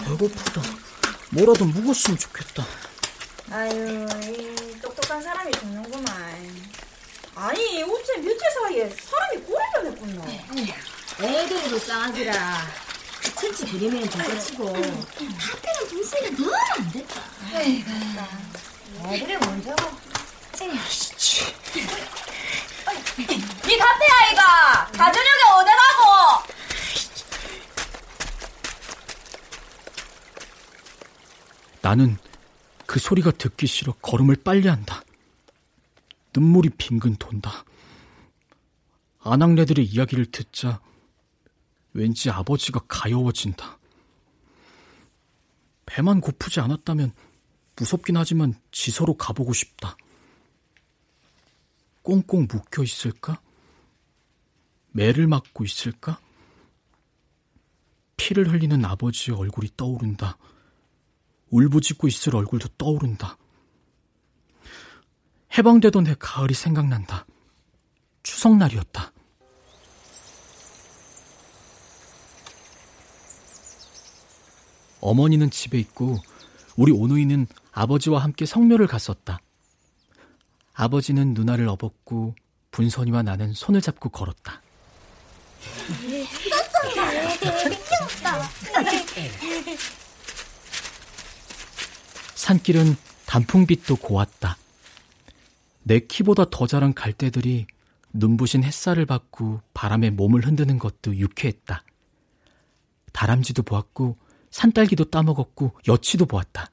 배고프다. 0.04 0.62
뭐라도 1.30 1.64
묵었으면 1.64 2.18
좋겠다. 2.18 2.64
아유, 3.50 4.06
이 4.24 4.80
똑똑한 4.80 5.22
사람이 5.22 5.50
죽는구만. 5.52 6.75
아니, 7.38 7.82
어째 7.82 8.16
며칠 8.16 8.40
사이에 8.50 8.88
사람이 8.88 9.42
꼬리 9.42 9.62
변했구나. 9.74 10.24
애들이 11.20 11.68
불쌍하기라. 11.68 12.32
천지 13.38 13.66
그림이는 13.66 14.08
둘째치고 14.08 14.72
카페랑 14.72 15.88
분수가 15.90 16.30
너무 16.30 16.54
안 16.54 16.90
됐다. 16.92 17.20
아이고, 17.54 17.90
애들이 19.12 19.36
먼저고. 19.36 19.96
이 23.68 23.78
카페 23.78 24.04
아이가 24.12 24.86
가저녁에 24.92 25.42
어디 25.58 25.70
가고? 25.70 26.52
나는 31.82 32.16
그 32.86 32.98
소리가 32.98 33.30
듣기 33.32 33.66
싫어 33.66 33.92
걸음을 34.00 34.36
빨리 34.42 34.68
한다. 34.68 35.02
눈물이 36.36 36.70
빙근 36.70 37.16
돈다. 37.16 37.64
아낙네들의 39.20 39.84
이야기를 39.86 40.26
듣자 40.26 40.80
왠지 41.94 42.30
아버지가 42.30 42.80
가여워진다. 42.86 43.78
배만 45.86 46.20
고프지 46.20 46.60
않았다면 46.60 47.12
무섭긴 47.76 48.18
하지만 48.18 48.54
지서로 48.70 49.14
가보고 49.14 49.54
싶다. 49.54 49.96
꽁꽁 52.02 52.46
묶여 52.46 52.82
있을까? 52.82 53.40
매를 54.92 55.26
맞고 55.26 55.64
있을까? 55.64 56.20
피를 58.16 58.52
흘리는 58.52 58.84
아버지의 58.84 59.36
얼굴이 59.36 59.70
떠오른다. 59.76 60.36
울부짖고 61.50 62.08
있을 62.08 62.36
얼굴도 62.36 62.68
떠오른다. 62.76 63.38
해방되던 65.56 66.06
해 66.06 66.14
가을이 66.18 66.52
생각난다. 66.52 67.24
추석날이었다. 68.22 69.12
어머니는 75.00 75.50
집에 75.50 75.78
있고 75.78 76.18
우리 76.76 76.92
오누이는 76.92 77.46
아버지와 77.72 78.22
함께 78.22 78.44
성묘를 78.44 78.86
갔었다. 78.86 79.38
아버지는 80.74 81.32
누나를 81.32 81.68
업었고 81.68 82.34
분선이와 82.72 83.22
나는 83.22 83.54
손을 83.54 83.80
잡고 83.80 84.10
걸었다. 84.10 84.60
산길은 92.34 92.96
단풍빛도 93.24 93.96
고왔다. 93.96 94.58
내 95.88 96.00
키보다 96.00 96.46
더 96.50 96.66
자란 96.66 96.94
갈대들이 96.94 97.68
눈부신 98.12 98.64
햇살을 98.64 99.06
받고 99.06 99.60
바람에 99.72 100.10
몸을 100.10 100.44
흔드는 100.44 100.80
것도 100.80 101.16
유쾌했다. 101.16 101.84
다람쥐도 103.12 103.62
보았고 103.62 104.16
산딸기도 104.50 105.10
따먹었고 105.10 105.78
여치도 105.86 106.26
보았다. 106.26 106.72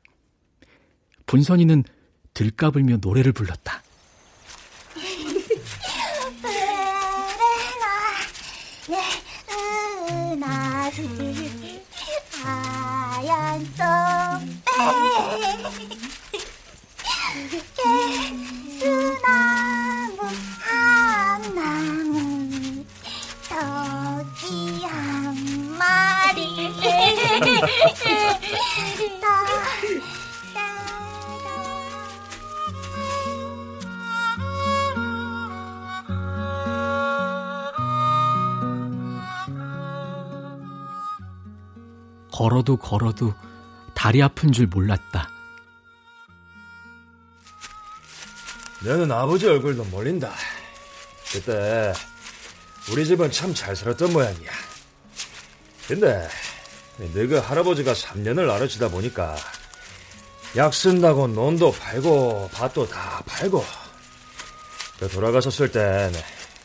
분선이는 1.28 1.84
들까불며 2.34 2.98
노래를 3.02 3.34
불렀다. 3.34 3.84
하얀 12.42 13.64
개수 13.76 14.54
걸어도 42.32 42.78
걸어도 42.78 43.34
다리 43.94 44.22
아픈 44.22 44.52
줄 44.52 44.68
몰랐다. 44.68 45.30
너는 48.84 49.12
아버지 49.12 49.48
얼굴도 49.48 49.86
몰린다. 49.86 50.34
그때 51.32 51.94
우리 52.92 53.06
집은 53.06 53.32
참 53.32 53.54
잘 53.54 53.76
살았던 53.76 54.12
모양이야. 54.12 54.52
근데 55.88 56.28
너그 56.98 57.38
할아버지가 57.38 57.94
3년을 57.94 58.48
나르시다 58.48 58.90
보니까 58.90 59.36
약 60.56 60.74
쓴다고 60.74 61.28
논도 61.28 61.72
팔고 61.72 62.50
밭도 62.54 62.88
다 62.88 63.24
팔고 63.26 63.64
그 65.00 65.08
돌아가셨을 65.10 65.72
땐 65.72 66.14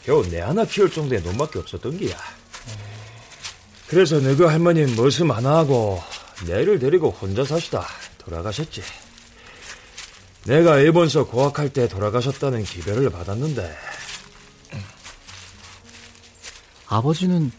겨우 0.05 0.27
내 0.29 0.41
하나 0.41 0.64
키울 0.64 0.91
정도의 0.91 1.23
논밖에 1.23 1.59
없었던 1.59 1.99
기야. 1.99 2.17
그래서 3.88 4.21
너그 4.21 4.45
할머니 4.45 4.85
머슴 4.95 5.31
하나 5.31 5.59
하고 5.59 6.03
내를 6.47 6.79
데리고 6.79 7.11
혼자 7.11 7.45
사시다 7.45 7.87
돌아가셨지. 8.19 8.83
내가 10.45 10.79
일본서 10.79 11.27
고학할 11.27 11.73
때 11.73 11.88
돌아가셨다는 11.88 12.64
기별을 12.64 13.11
받았는데 13.11 13.77
아버지는 16.87 17.53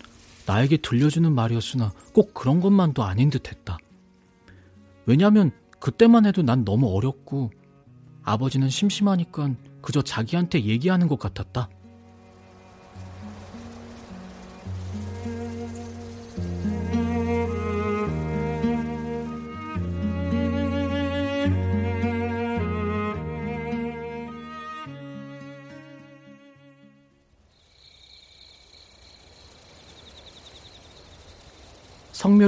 나에게 0.45 0.77
들려주는 0.77 1.31
말이었으나 1.31 1.91
꼭 2.19 2.33
그런 2.33 2.59
것만도 2.59 3.03
아닌 3.03 3.29
듯 3.29 3.47
했다. 3.47 3.77
왜냐하면 5.05 5.51
그때만 5.79 6.25
해도 6.25 6.41
난 6.41 6.65
너무 6.65 6.93
어렸고 6.93 7.49
아버지는 8.23 8.69
심심하니까 8.69 9.55
그저 9.81 10.01
자기한테 10.01 10.65
얘기하는 10.65 11.07
것 11.07 11.17
같았다. 11.17 11.69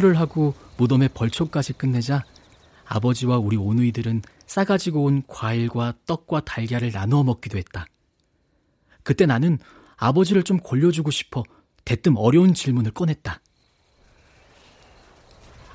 성묘를 0.01 0.19
하고 0.19 0.53
무덤의 0.77 1.09
벌초까지 1.13 1.73
끝내자 1.73 2.25
아버지와 2.85 3.37
우리 3.37 3.55
오누이들은 3.55 4.21
싸가지고 4.45 5.03
온 5.03 5.23
과일과 5.27 5.93
떡과 6.05 6.41
달걀을 6.41 6.91
나누어 6.91 7.23
먹기도 7.23 7.57
했다. 7.57 7.85
그때 9.03 9.25
나는 9.25 9.57
아버지를 9.95 10.43
좀 10.43 10.57
골려주고 10.57 11.11
싶어 11.11 11.43
대뜸 11.85 12.17
어려운 12.17 12.53
질문을 12.53 12.91
꺼냈다. 12.91 13.39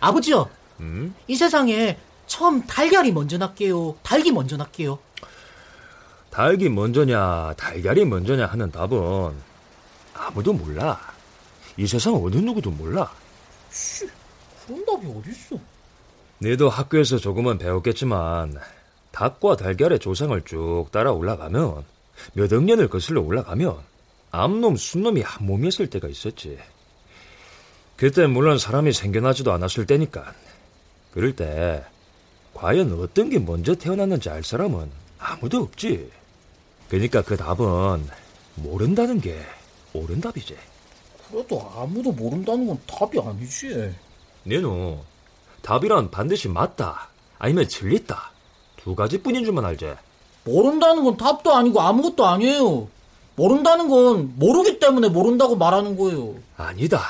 아버지요. 0.01 0.51
음? 0.81 1.15
이 1.27 1.37
세상에 1.37 1.99
처음 2.27 2.67
달걀이 2.67 3.13
먼저 3.13 3.39
났게요. 3.39 3.97
닭이 4.03 4.31
먼저 4.33 4.57
났게요. 4.57 4.99
닭이 6.31 6.69
먼저냐 6.69 7.55
달걀이 7.55 8.05
먼저냐 8.05 8.47
하는 8.47 8.71
답은 8.71 9.33
아무도 10.13 10.53
몰라. 10.53 11.01
이 11.79 11.87
세상 11.87 12.15
어느 12.15 12.37
누구도 12.37 12.71
몰라. 12.71 13.11
씨, 13.71 14.09
그런 14.67 14.85
답이 14.85 15.07
어딨어? 15.07 15.59
너도 16.39 16.69
학교에서 16.69 17.19
조금은 17.19 17.59
배웠겠지만 17.59 18.59
닭과 19.13 19.57
달걀의 19.57 19.99
조상을 19.99 20.39
쭉 20.43 20.87
따라 20.93 21.13
올라가면 21.13 21.85
몇 22.35 22.53
억 22.53 22.65
년을 22.65 22.89
거슬러 22.89 23.23
올라가면 23.23 23.79
암놈, 24.31 24.77
순놈이 24.77 25.23
한 25.23 25.47
몸이었을 25.47 25.89
때가 25.89 26.09
있었지. 26.09 26.59
그때 27.97 28.27
물론 28.27 28.59
사람이 28.59 28.93
생겨나지도 28.93 29.53
않았을 29.53 29.87
때니까. 29.87 30.35
그럴 31.15 31.35
때 31.35 31.83
과연 32.53 32.93
어떤 33.01 33.31
게 33.31 33.39
먼저 33.39 33.75
태어났는지 33.75 34.29
알 34.29 34.43
사람은 34.43 34.91
아무도 35.19 35.63
없지. 35.63 36.11
그러니까 36.91 37.23
그 37.23 37.37
답은 37.37 38.07
모른다는 38.57 39.21
게 39.21 39.41
옳은 39.95 40.21
답이지. 40.21 40.57
그래도 41.31 41.61
아무도 41.75 42.13
모른다는 42.13 42.67
건 42.67 42.79
답이 42.87 43.19
아니지. 43.19 43.95
네노 44.47 45.01
답이란 45.63 46.11
반드시 46.11 46.49
맞다 46.49 47.09
아니면 47.39 47.67
틀리다 47.69 48.31
두 48.77 48.95
가지뿐인 48.95 49.45
줄만 49.45 49.65
알지. 49.65 49.95
모른다는 50.45 51.03
건 51.03 51.17
답도 51.17 51.53
아니고 51.53 51.81
아무것도 51.81 52.25
아니에요. 52.25 52.89
모른다는 53.35 53.89
건 53.89 54.35
모르기 54.37 54.79
때문에 54.79 55.09
모른다고 55.09 55.57
말하는 55.57 55.97
거예요. 55.97 56.37
아니다. 56.57 57.03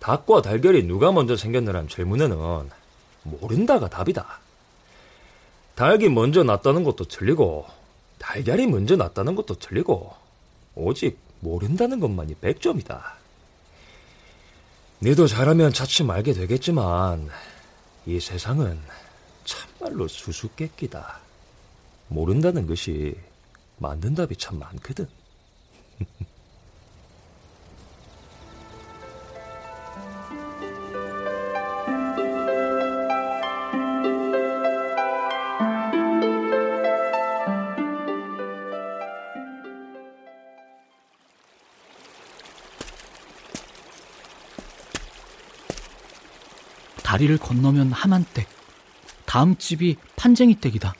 닭과 0.00 0.42
달걀이 0.42 0.82
누가 0.82 1.12
먼저 1.12 1.36
생겼느란 1.36 1.86
질문에는 1.86 2.70
모른다가 3.22 3.88
답이다. 3.88 4.40
닭이 5.76 6.08
먼저 6.08 6.42
났다는 6.42 6.82
것도 6.82 7.04
틀리고 7.04 7.66
달걀이 8.18 8.66
먼저 8.66 8.96
났다는 8.96 9.36
것도 9.36 9.54
틀리고 9.54 10.12
오직 10.74 11.18
모른다는 11.38 12.00
것만이 12.00 12.34
100점이다. 12.34 13.19
니도 15.02 15.26
잘하면 15.26 15.72
차츰 15.72 16.10
알게 16.10 16.34
되겠지만 16.34 17.30
이 18.04 18.20
세상은 18.20 18.78
참말로 19.44 20.06
수수께끼다. 20.06 21.20
모른다는 22.08 22.66
것이 22.66 23.16
만든 23.78 24.14
답이 24.14 24.36
참 24.36 24.58
많거든. 24.58 25.08
다리를 47.20 47.36
건너면 47.36 47.92
하만댁, 47.92 48.48
다음 49.26 49.54
집이 49.58 49.96
판쟁이댁이다. 50.16 50.94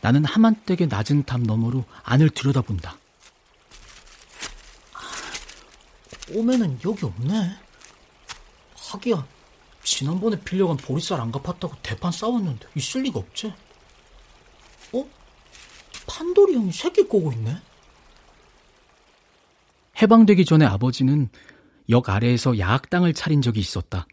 나는 0.00 0.24
하만댁의 0.24 0.86
낮은 0.86 1.24
담 1.24 1.42
너머로 1.42 1.84
안을 2.04 2.30
들여다본다. 2.30 2.96
오면은 6.30 6.78
여기 6.86 7.04
없네. 7.04 7.56
하기야, 8.76 9.26
지난번에 9.82 10.38
빌려간 10.40 10.76
보리쌀 10.76 11.20
안 11.20 11.32
갚았다고 11.32 11.74
대판 11.82 12.12
싸웠는데 12.12 12.68
있을 12.76 13.02
리가 13.02 13.18
없지. 13.18 13.52
어? 14.92 15.04
판돌이 16.06 16.54
형이 16.54 16.70
새끼 16.70 17.02
꼬고 17.02 17.32
있네? 17.32 17.60
해방되기 20.00 20.44
전에 20.44 20.64
아버지는 20.64 21.28
역 21.88 22.08
아래에서 22.08 22.56
야학당을 22.56 23.14
차린 23.14 23.42
적이 23.42 23.58
있었다. 23.58 24.06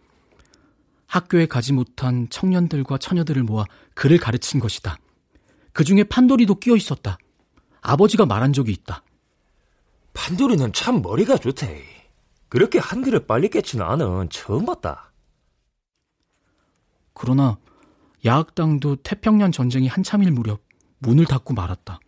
학교에 1.10 1.48
가지 1.48 1.74
못한 1.74 2.30
청년들과 2.30 3.00
처녀들을 3.00 3.43
모아 3.43 3.65
글을 3.95 4.19
가르친 4.19 4.60
것이다. 4.60 5.00
그 5.74 5.84
중에 5.84 6.04
판돌이도 6.04 6.60
끼어 6.60 6.76
있었다. 6.76 7.17
아버지가 7.82 8.28
말한 8.28 8.54
적이 8.54 8.74
있다. 8.74 9.04
판돌이는 10.13 10.72
참 10.72 11.02
머리가 11.02 11.38
좋대. 11.38 11.84
그렇게 12.48 12.78
한글을 12.78 13.26
빨리 13.26 13.50
깨치는 13.50 13.84
아는 13.84 14.30
처음 14.30 14.65
봤다. 14.65 15.12
그러나 17.13 17.58
야학당도 18.24 18.98
태평양 18.98 19.52
전쟁이 19.52 19.88
한참일 19.88 20.32
무렵 20.32 20.62
문을 21.00 21.26
닫고 21.26 21.56
말았다. 21.56 22.00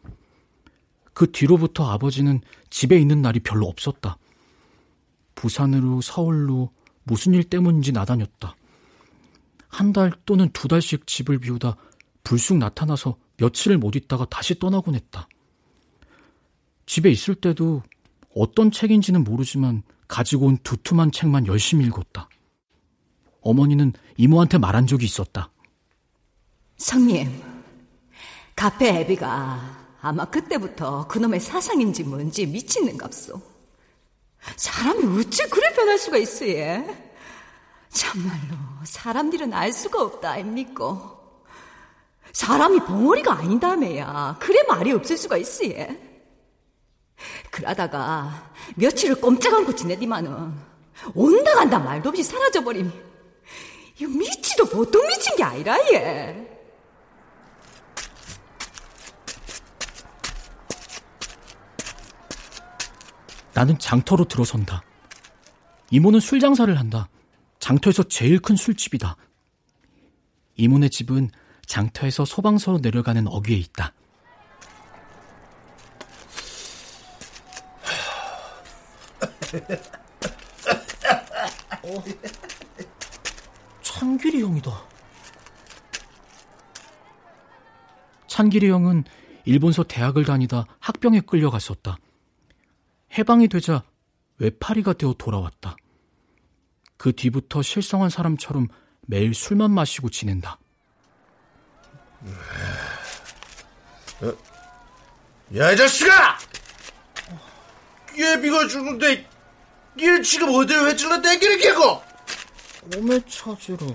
그 1.14 1.32
뒤로부터 1.32 1.90
아버지는 1.90 2.40
집에 2.70 3.00
있는 3.00 3.22
날이 3.24 3.40
별로 3.40 3.66
없었다. 3.68 4.18
부산으로 5.34 6.02
서울로 6.02 6.70
무슨 7.04 7.34
일 7.34 7.44
때문인지 7.44 7.94
나다녔다. 7.94 8.56
한 9.71 9.93
달 9.93 10.12
또는 10.25 10.49
두 10.51 10.67
달씩 10.67 11.07
집을 11.07 11.39
비우다 11.39 11.77
불쑥 12.23 12.57
나타나서 12.57 13.17
며칠을 13.38 13.77
못 13.77 13.95
있다가 13.95 14.25
다시 14.25 14.60
떠나곤 14.60 14.95
했다. 14.95 15.27
집에 16.86 17.10
있을 17.10 17.36
때도 17.36 17.81
어떤 18.36 18.69
책인지는 18.69 19.23
모르지만 19.23 19.84
가지고 20.07 20.47
온 20.47 20.57
두툼한 20.57 21.12
책만 21.12 21.47
열심히 21.47 21.86
읽었다. 21.86 22.29
어머니는 23.41 23.93
이모한테 24.17 24.57
말한 24.57 24.88
적이 24.88 25.05
있었다. 25.05 25.49
성님, 26.77 27.41
카페 28.55 28.89
애비가 29.01 29.97
아마 30.01 30.25
그때부터 30.25 31.07
그놈의 31.07 31.39
사상인지 31.39 32.03
뭔지 32.03 32.45
미치는 32.45 32.97
값소. 32.97 33.41
사람이 34.57 35.19
어찌 35.19 35.47
그래 35.49 35.73
변할 35.73 35.97
수가 35.97 36.17
있어, 36.17 36.47
얘? 36.47 37.11
참말로 37.91 38.56
사람들은 38.84 39.54
알 39.54 39.71
수가 39.71 40.01
없다 40.01 40.32
아닙니까? 40.32 41.17
사람이 42.32 42.80
벙어리가 42.80 43.34
아니다매야 43.34 44.38
그래 44.39 44.63
말이 44.67 44.91
없을 44.93 45.17
수가 45.17 45.38
있어 45.38 45.65
예. 45.65 45.99
그러다가 47.51 48.51
며칠을 48.75 49.19
꼼짝 49.19 49.54
않고 49.54 49.75
지내디만은 49.75 50.54
온다 51.13 51.54
간다 51.56 51.80
말도 51.80 52.10
없이 52.10 52.23
사라져버리면 52.23 53.12
이 53.99 54.06
미치도 54.06 54.65
보통 54.65 55.06
미친 55.08 55.36
게 55.36 55.43
아니라 55.43 55.77
예. 55.91 56.47
나는 63.54 63.77
장터로 63.77 64.25
들어선다. 64.25 64.82
이모는 65.91 66.21
술 66.21 66.39
장사를 66.39 66.80
한다. 66.80 67.10
장터에서 67.62 68.04
제일 68.04 68.39
큰 68.39 68.58
술집이다. 68.58 69.15
이모네 70.56 70.89
집은 70.89 71.30
장터에서 71.65 72.26
소방서로 72.26 72.80
내려가는 72.80 73.28
어귀에 73.28 73.56
있다. 73.56 73.93
어, 81.84 82.04
찬길이 83.82 84.41
형이다. 84.41 84.71
찬길이 88.28 88.69
형은 88.69 89.04
일본서 89.45 89.84
대학을 89.84 90.26
다니다 90.26 90.65
학병에 90.80 91.21
끌려갔었다. 91.21 91.97
해방이 93.17 93.47
되자 93.47 93.84
외파리가 94.39 94.93
되어 94.93 95.13
돌아왔다. 95.13 95.76
그 97.02 97.12
뒤부터 97.14 97.64
실성한 97.64 98.12
사람처럼 98.12 98.68
매일 99.08 99.34
술만 99.34 99.72
마시고 99.72 100.12
지낸다. 100.12 100.60
어? 104.22 104.34
야, 105.58 105.72
이 105.72 105.78
자식아! 105.78 106.38
예비가 108.16 108.68
죽는데, 108.68 109.28
일 109.98 110.22
지금 110.22 110.54
어디를 110.54 110.90
회질러 110.90 111.20
땡기는 111.24 111.58
게고? 111.58 112.04
몸에 112.98 113.20
찾으러. 113.28 113.88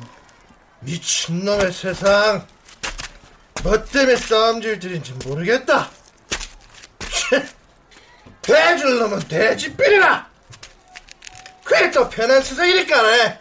미친놈의 0.81 1.71
세상. 1.71 2.45
뭐 3.63 3.85
때문에 3.85 4.17
싸움질 4.17 4.81
들인지 4.81 5.13
모르겠다. 5.25 5.89
대줄 8.43 8.99
놈은 8.99 9.21
대지필이라! 9.29 10.36
또 11.97 12.11
편한 12.11 12.43
수석이니까네. 12.43 13.41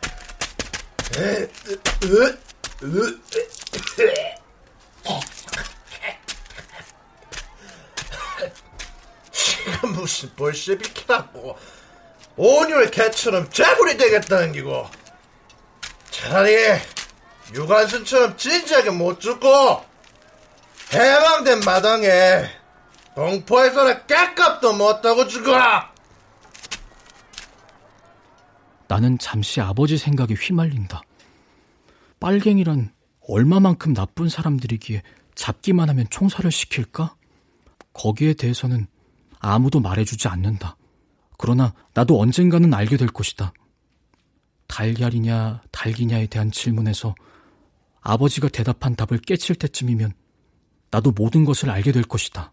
지금 9.32 9.92
무슨 9.92 10.34
볼셰비키라고 10.38 11.58
온율 12.38 12.90
개처럼 12.92 13.50
재물이 13.50 13.98
되겠다는 13.98 14.54
기고 14.54 14.90
차라리 16.12 16.56
유관순처럼 17.54 18.38
진지하게 18.38 18.92
못 18.92 19.20
죽고 19.20 19.84
해방된 20.94 21.60
마당에 21.60 22.50
동포에서는 23.16 24.08
깨값도 24.08 24.74
못하고 24.74 25.28
죽어라 25.28 25.95
나는 28.88 29.18
잠시 29.18 29.62
아버지 29.62 29.98
생각에 29.98 30.34
휘말린다. 30.34 31.02
빨갱이란 32.20 32.94
얼마만큼 33.28 33.94
나쁜 33.94 34.30
사람들이기에 34.30 35.02
잡기만 35.36 35.90
하면 35.90 36.06
총살을 36.10 36.52
시킬까? 36.52 37.16
거기에 37.94 38.34
대해서는 38.34 38.88
아무도 39.40 39.80
말해주지 39.80 40.28
않는다. 40.28 40.78
그러나 41.38 41.74
나도 41.94 42.20
언젠가는 42.20 42.74
알게 42.74 42.98
될 42.98 43.08
것이다. 43.08 43.54
달걀이냐, 44.68 45.62
달기냐에 45.72 46.28
대한 46.28 46.52
질문에서 46.52 47.16
아버지가 48.02 48.50
대답한 48.50 48.96
답을 48.96 49.20
깨칠 49.20 49.56
때쯤이면 49.56 50.14
나도 50.92 51.12
모든 51.12 51.44
것을 51.44 51.70
알게 51.70 51.92
될 51.92 52.04
것이다. 52.04 52.52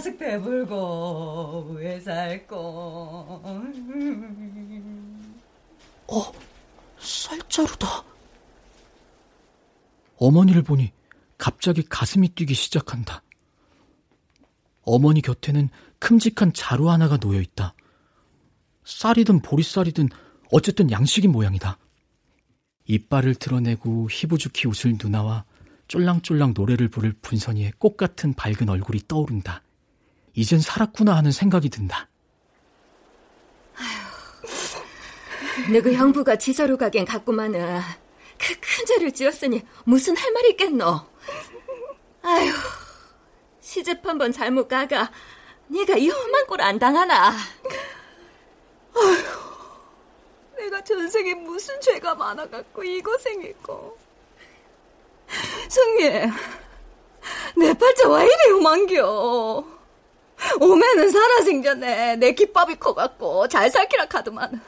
자식 0.00 0.18
배불고 0.18 1.74
왜 1.76 2.00
살고 2.00 2.26
어 6.06 6.32
쌀자루다. 6.98 8.04
어머니를 10.16 10.62
보니 10.62 10.90
갑자기 11.36 11.82
가슴이 11.82 12.30
뛰기 12.30 12.54
시작한다. 12.54 13.22
어머니 14.80 15.20
곁에는 15.20 15.68
큼직한 15.98 16.54
자루 16.54 16.88
하나가 16.88 17.18
놓여 17.18 17.38
있다. 17.38 17.74
쌀이든 18.84 19.42
보리쌀이든 19.42 20.08
어쨌든 20.50 20.90
양식인 20.90 21.30
모양이다. 21.30 21.76
이빨을 22.86 23.34
드러내고 23.34 24.08
희부죽히 24.10 24.66
웃을 24.66 24.96
누나와 24.98 25.44
쫄랑쫄랑 25.88 26.54
노래를 26.56 26.88
부를 26.88 27.12
분선이의 27.20 27.74
꽃 27.76 27.98
같은 27.98 28.32
밝은 28.32 28.70
얼굴이 28.70 29.02
떠오른다. 29.06 29.62
이젠 30.34 30.60
살았구나 30.60 31.16
하는 31.16 31.32
생각이 31.32 31.68
든다. 31.70 32.08
아휴, 33.76 35.72
너그 35.72 35.92
형부가 35.92 36.36
지사로 36.36 36.76
가긴 36.76 37.04
갔구만은 37.04 37.80
그큰 38.38 38.86
죄를 38.86 39.12
지었으니 39.12 39.62
무슨 39.84 40.16
할 40.16 40.32
말이 40.32 40.50
있겠노? 40.50 40.84
아휴, 42.22 42.52
시집 43.60 44.06
한 44.06 44.18
번 44.18 44.32
잘못 44.32 44.68
가가 44.68 45.10
네가 45.68 45.96
이 45.96 46.08
험한 46.08 46.46
꼴 46.46 46.60
안 46.60 46.78
당하나? 46.78 47.30
아휴. 48.94 49.50
내가 50.56 50.82
전생에 50.84 51.34
무슨 51.34 51.80
죄가 51.80 52.14
많아갖고 52.14 52.84
이 52.84 53.00
고생했고. 53.00 53.98
성님, 55.68 56.30
내 57.56 57.72
팔자 57.74 58.08
왜 58.10 58.24
이리 58.24 58.50
요만겨? 58.50 59.79
오면은 60.60 61.10
살아생전에 61.10 62.16
내 62.16 62.32
기밥이 62.32 62.76
커갖고 62.76 63.48
잘 63.48 63.70
살기라 63.70 64.06
카드만. 64.06 64.60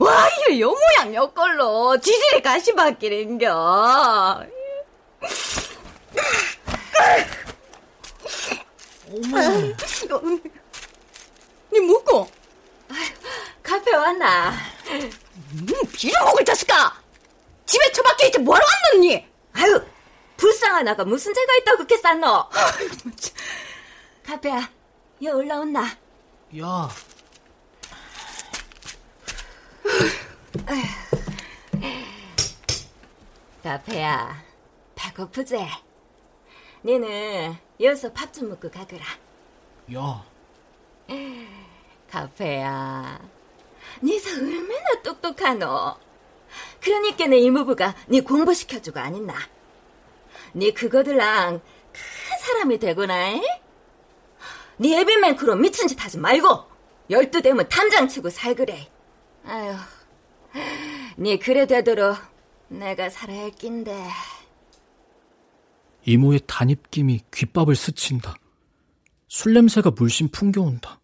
와, 0.00 0.28
이래 0.48 0.60
요 0.60 0.72
모양 0.72 1.14
요 1.14 1.30
걸로 1.32 1.98
지질이 1.98 2.42
가시밭길인겨. 2.42 4.46
어머. 9.12 9.38
니 11.72 11.80
뭐고? 11.80 12.28
카페 13.62 13.94
왔나? 13.94 14.52
음, 14.90 15.10
빌어먹을 15.92 16.44
자식아! 16.44 17.00
집에 17.66 17.92
처박혀 17.92 18.26
있지 18.26 18.38
뭐하러 18.40 18.64
왔노니? 18.66 19.26
아유, 19.52 19.80
불쌍하나가 20.36 21.04
무슨 21.04 21.32
죄가 21.32 21.54
있다고 21.56 21.76
그렇게 21.78 21.96
쌌노? 21.98 22.46
카페야, 24.26 24.68
여 25.22 25.34
올라온나? 25.36 25.84
야. 26.58 26.88
카페야, 33.62 34.42
배고프지? 34.94 35.66
니는 36.84 37.56
여기서 37.80 38.12
밥 38.12 38.32
좀 38.32 38.48
먹고 38.48 38.70
가거라. 38.70 39.04
야. 39.94 40.24
카페야, 42.10 43.20
니서 44.02 44.30
얼마나 44.40 45.02
똑똑하노? 45.02 45.96
그러니까 46.80 47.26
내 47.26 47.38
이모부가 47.38 47.94
니 48.08 48.20
공부시켜주고 48.22 48.98
아닌나. 48.98 49.34
니 50.54 50.72
그거들랑 50.72 51.60
큰 51.92 52.38
사람이 52.40 52.78
되거나, 52.78 53.32
에? 53.34 53.42
니 54.80 54.94
에비맨크로 54.94 55.56
미친 55.56 55.86
짓 55.88 56.02
하지 56.02 56.16
말고 56.16 56.64
열두 57.10 57.42
되면 57.42 57.68
탐장 57.68 58.08
치고 58.08 58.30
살그래. 58.30 58.90
아유, 59.44 59.74
니 61.18 61.38
그래 61.38 61.66
되도록 61.66 62.16
내가 62.68 63.10
살아야 63.10 63.42
할 63.42 63.50
낀데. 63.50 64.08
이모의 66.06 66.40
단입김이 66.46 67.20
귓밥을 67.30 67.76
스친다. 67.76 68.34
술 69.28 69.52
냄새가 69.52 69.90
물씬 69.90 70.28
풍겨온다. 70.28 70.98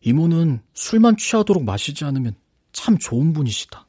이모는 0.00 0.62
술만 0.72 1.18
취하도록 1.18 1.62
마시지 1.62 2.04
않으면 2.06 2.36
참 2.72 2.96
좋은 2.96 3.34
분이시다. 3.34 3.86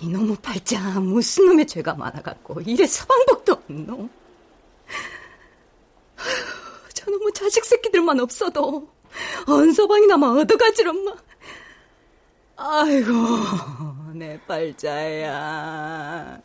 이놈의 0.00 0.36
팔자 0.42 1.00
무슨 1.00 1.46
놈의 1.46 1.66
죄가 1.66 1.94
많아갖고 1.94 2.60
이래 2.60 2.86
서방복도 2.86 3.52
없노. 3.52 4.10
저놈의 6.92 7.32
자식 7.34 7.64
새끼들만 7.64 8.20
없어도 8.20 8.88
언서방이나마 9.46 10.28
얻어가지런마. 10.28 11.14
아이고 12.56 13.12
내 14.14 14.40
팔자야 14.46 16.40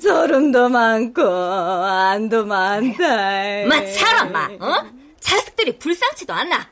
서름도 0.00 0.68
많고 0.68 1.22
안도 1.22 2.44
많다. 2.44 3.66
마 3.68 3.84
차라 3.92 4.24
마 4.24 4.46
어? 4.60 4.86
자식들이 5.20 5.78
불쌍치도 5.78 6.32
않나. 6.32 6.68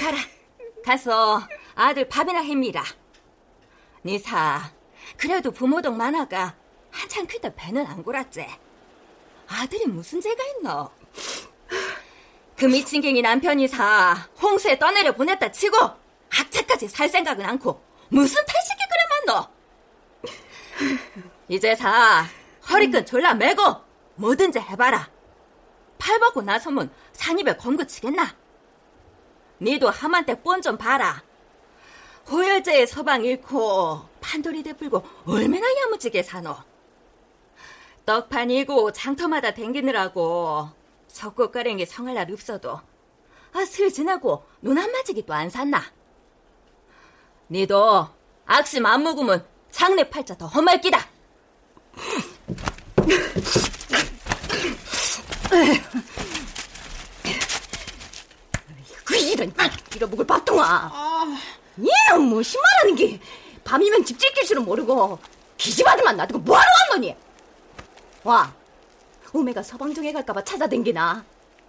가라, 0.00 0.18
가서 0.84 1.40
아들 1.74 2.08
밥이나 2.08 2.40
해미라. 2.40 2.82
니사, 4.04 4.70
그래도 5.16 5.50
부모동 5.52 5.96
많아가 5.96 6.54
한참 6.90 7.26
크다 7.26 7.50
배는 7.54 7.86
안 7.86 8.02
골았지. 8.02 8.44
아들이 9.48 9.86
무슨 9.86 10.20
죄가 10.20 10.42
있노? 10.58 10.90
그 12.56 12.64
미친갱이 12.64 13.22
남편이 13.22 13.68
사 13.68 14.28
홍수에 14.42 14.78
떠내려 14.78 15.12
보냈다 15.12 15.52
치고 15.52 15.76
학자까지 16.30 16.88
살 16.88 17.08
생각은 17.08 17.44
않고 17.44 17.80
무슨 18.08 18.42
탈식이 18.44 18.82
그래 18.88 19.34
많노? 19.36 19.48
이제 21.48 21.74
사 21.76 22.24
허리끈 22.68 23.06
졸라 23.06 23.34
매고 23.34 23.62
뭐든지 24.16 24.58
해봐라. 24.58 25.08
팔 25.98 26.18
벗고 26.20 26.42
나서면 26.42 26.90
산입에 27.12 27.56
검거치겠나? 27.56 28.34
니도 29.60 29.90
함한테 29.90 30.40
뻔 30.42 30.60
좀 30.62 30.76
봐라. 30.76 31.22
호열제의 32.30 32.86
서방 32.86 33.24
잃고 33.24 34.02
판돌이 34.20 34.62
되풀고 34.62 35.02
얼마나 35.26 35.66
야무지게 35.82 36.22
사노. 36.22 36.56
떡판이고 38.04 38.92
장터마다 38.92 39.52
댕기느라고 39.52 40.70
석고가랭이 41.08 41.86
성할 41.86 42.14
날 42.14 42.30
없어도 42.32 42.80
아, 43.52 43.64
슬 43.64 43.92
지나고 43.92 44.44
눈안 44.60 44.92
맞이기도 44.92 45.32
안 45.32 45.50
샀나. 45.50 45.82
니도 47.50 48.08
악심 48.46 48.86
안 48.86 49.02
먹으면 49.02 49.46
장내 49.70 50.08
팔자 50.10 50.36
더 50.36 50.46
험할 50.46 50.80
끼다. 50.80 51.08
그 59.04 59.16
이런 59.16 59.52
잃어먹을 59.94 60.26
밥통아. 60.26 60.64
아... 60.64 61.38
얘는 61.78 62.28
뭐 62.28 62.42
신말하는 62.42 62.94
게 62.96 63.20
밤이면 63.64 64.04
집 64.04 64.18
지킬 64.18 64.44
줄은 64.44 64.64
모르고 64.64 65.18
기집아들만 65.56 66.16
놔두고 66.16 66.40
뭐하러 66.40 66.66
왔노니? 66.90 67.16
와, 68.24 68.52
오메가 69.32 69.62
서방정에 69.62 70.12
갈까봐 70.12 70.42
찾아댕기나? 70.44 71.24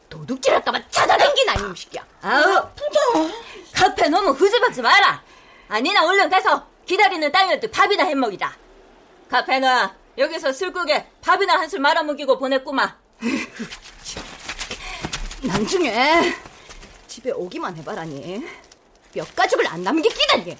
도둑질할까봐 0.09 0.89
찾아댕기나 0.89 1.53
이놈 1.55 1.75
새끼야. 1.75 2.05
아우, 2.21 2.43
부자. 2.75 3.33
카페 3.73 4.09
너무 4.09 4.31
후집하지 4.31 4.81
마라. 4.81 5.21
아니나 5.67 6.05
얼른 6.05 6.29
가서 6.29 6.65
기다리는 6.85 7.31
딸한테 7.31 7.69
밥이나 7.69 8.05
해먹이자. 8.05 8.55
카페는 9.29 9.89
여기서 10.17 10.51
술국에 10.51 11.07
밥이나 11.21 11.59
한 11.59 11.69
술 11.69 11.79
말아먹이고 11.81 12.39
보냈구만. 12.39 12.95
나중에 15.43 16.33
집에 17.07 17.31
오기만 17.31 17.75
해봐라니. 17.77 18.45
몇 19.13 19.35
가족을 19.35 19.67
안 19.67 19.83
남기기다니. 19.83 20.57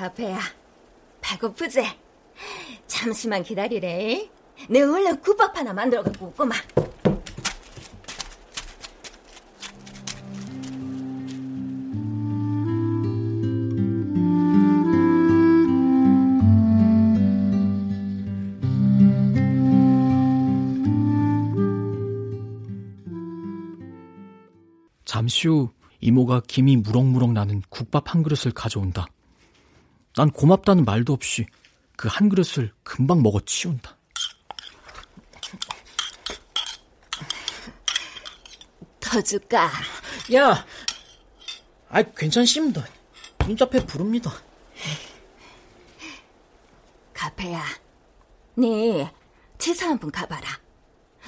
카페야, 0.00 0.40
배고프지? 1.20 1.82
잠시만 2.86 3.42
기다리래. 3.42 4.30
내 4.70 4.80
얼른 4.80 5.20
국밥 5.20 5.54
하나 5.54 5.74
만들어 5.74 6.02
갖고 6.02 6.28
오고만. 6.28 6.58
잠시 25.04 25.48
후 25.48 25.68
이모가 26.00 26.40
김이 26.48 26.78
무럭무럭 26.78 27.32
나는 27.32 27.60
국밥 27.68 28.14
한 28.14 28.22
그릇을 28.22 28.52
가져온다. 28.52 29.06
난 30.16 30.30
고맙다는 30.30 30.84
말도 30.84 31.12
없이 31.12 31.46
그 31.96 32.08
한 32.08 32.28
그릇을 32.28 32.72
금방 32.82 33.22
먹어 33.22 33.40
치운다. 33.40 33.96
더 39.00 39.20
줄까? 39.20 39.70
야, 40.34 40.64
아 41.88 42.02
괜찮습니다. 42.02 42.84
인자패 43.48 43.84
부릅니다. 43.86 44.30
가페야, 47.12 47.62
네 48.54 49.12
치사 49.58 49.88
한분 49.88 50.10
가봐라. 50.10 50.48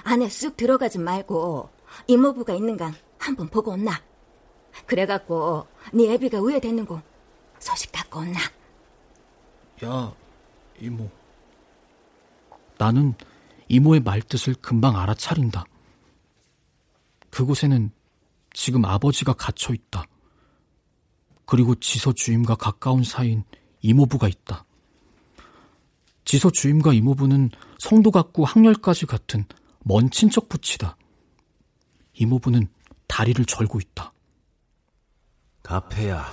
안에 0.04 0.28
쑥 0.28 0.56
들어가지 0.56 0.98
말고 0.98 1.68
이모부가 2.06 2.54
있는가 2.54 2.92
한번 3.18 3.48
보고 3.48 3.72
온나. 3.72 4.00
그래갖고 4.86 5.66
네 5.92 6.12
애비가 6.14 6.40
우회되는 6.40 6.86
거 6.86 7.02
소식 7.58 7.92
갖고 7.92 8.20
온나. 8.20 8.40
야, 9.84 10.14
이모. 10.80 11.10
나는 12.78 13.14
이모의 13.68 14.00
말뜻을 14.00 14.54
금방 14.54 14.96
알아차린다. 14.96 15.64
그곳에는 17.30 17.90
지금 18.52 18.84
아버지가 18.84 19.32
갇혀 19.32 19.72
있다. 19.72 20.04
그리고 21.46 21.74
지서 21.74 22.12
주임과 22.12 22.54
가까운 22.54 23.02
사이인 23.02 23.44
이모부가 23.80 24.28
있다. 24.28 24.64
지서 26.24 26.50
주임과 26.50 26.92
이모부는 26.92 27.50
성도 27.78 28.10
같고 28.10 28.44
학렬까지 28.44 29.06
같은 29.06 29.44
먼 29.80 30.10
친척 30.10 30.48
부치다. 30.48 30.96
이모부는 32.14 32.68
다리를 33.08 33.44
절고 33.44 33.80
있다. 33.80 34.12
가페야. 35.62 36.24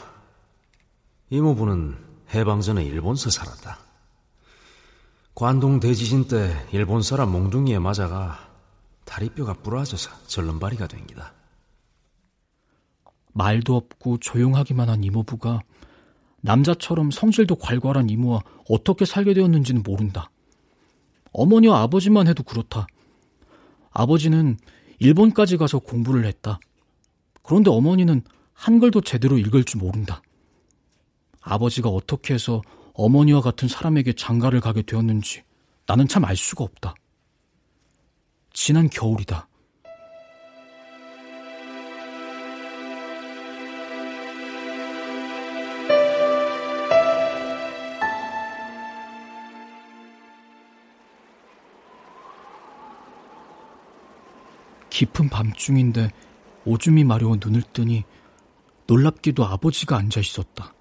이모부는 1.32 2.09
해방 2.34 2.62
전에 2.62 2.84
일본서 2.84 3.30
살았다. 3.30 3.80
관동 5.34 5.80
대지진 5.80 6.28
때 6.28 6.54
일본 6.72 7.02
사람 7.02 7.32
몽둥이에 7.32 7.80
맞아가 7.80 8.50
다리뼈가 9.06 9.54
부러져서 9.54 10.28
절름발이가 10.28 10.88
됩니다. 10.88 11.34
말도 13.34 13.76
없고 13.76 14.18
조용하기만 14.18 14.90
한 14.90 15.04
이모부가 15.04 15.62
남자처럼 16.42 17.12
성질도 17.12 17.56
괄괄한 17.56 18.10
이모와 18.10 18.42
어떻게 18.70 19.06
살게 19.06 19.34
되었는지는 19.34 19.84
모른다. 19.84 20.30
어머니와 21.32 21.82
아버지만 21.82 22.28
해도 22.28 22.44
그렇다. 22.44 22.88
아버지는 23.92 24.58
일본까지 25.00 25.58
가서 25.58 25.80
공부를 25.80 26.26
했다. 26.26 26.60
그런데 27.42 27.70
어머니는 27.72 28.22
한글도 28.54 29.02
제대로 29.02 29.38
읽을 29.38 29.64
줄 29.64 29.80
모른다. 29.80 30.22
아버지가 31.50 31.90
어떻게 31.90 32.36
해서 32.36 32.62
어머니와 32.94 33.42
같은 33.42 33.68
사람에게 33.68 34.14
장가를 34.14 34.62
가게 34.62 34.82
되었는지 34.84 35.44
나는 35.88 36.08
참 36.08 36.24
알 36.24 36.36
수가 36.36 36.64
없다. 36.64 36.94
지난 38.54 38.88
겨울이다. 38.90 39.48
깊은 54.90 55.30
밤중인데 55.30 56.12
오줌이 56.66 57.04
마려워 57.04 57.38
눈을 57.40 57.62
뜨니 57.74 58.04
놀랍게도 58.86 59.46
아버지가 59.46 59.98
앉아 59.98 60.20
있었다. 60.20 60.74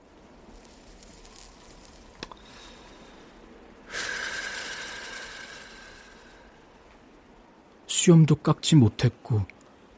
수염도 8.09 8.37
깎지 8.37 8.75
못했고 8.77 9.45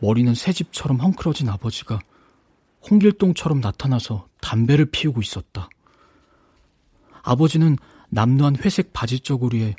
머리는 0.01 0.35
새집처럼 0.35 0.99
헝클어진 0.99 1.49
아버지가 1.49 2.01
홍길동처럼 2.91 3.61
나타나서 3.61 4.27
담배를 4.41 4.87
피우고 4.87 5.21
있었다. 5.21 5.69
아버지는 7.23 7.77
남루한 8.09 8.57
회색 8.57 8.93
바지 8.93 9.21
저고리에 9.21 9.77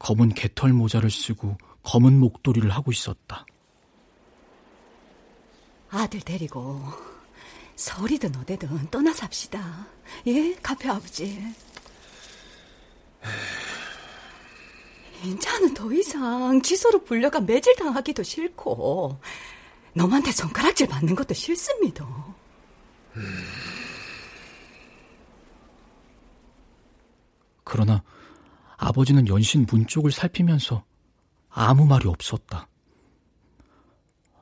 검은 0.00 0.30
개털 0.30 0.72
모자를 0.72 1.08
쓰고 1.10 1.56
검은 1.84 2.18
목도리를 2.18 2.68
하고 2.70 2.90
있었다. 2.90 3.46
아들 5.90 6.20
데리고 6.20 6.82
서리든 7.76 8.34
어디든 8.34 8.90
떠나 8.90 9.12
삽시다. 9.12 9.86
예, 10.26 10.52
카페 10.54 10.88
아버지. 10.88 11.38
인자는 15.24 15.74
더 15.74 15.92
이상 15.92 16.60
지소로 16.62 17.04
불려가 17.04 17.40
매질당하기도 17.40 18.22
싫고 18.22 19.20
너한테 19.94 20.32
손가락질 20.32 20.88
받는 20.88 21.14
것도 21.14 21.34
싫습니다. 21.34 22.06
그러나 27.64 28.02
아버지는 28.76 29.28
연신 29.28 29.66
문 29.70 29.86
쪽을 29.86 30.10
살피면서 30.10 30.84
아무 31.48 31.86
말이 31.86 32.08
없었다. 32.08 32.68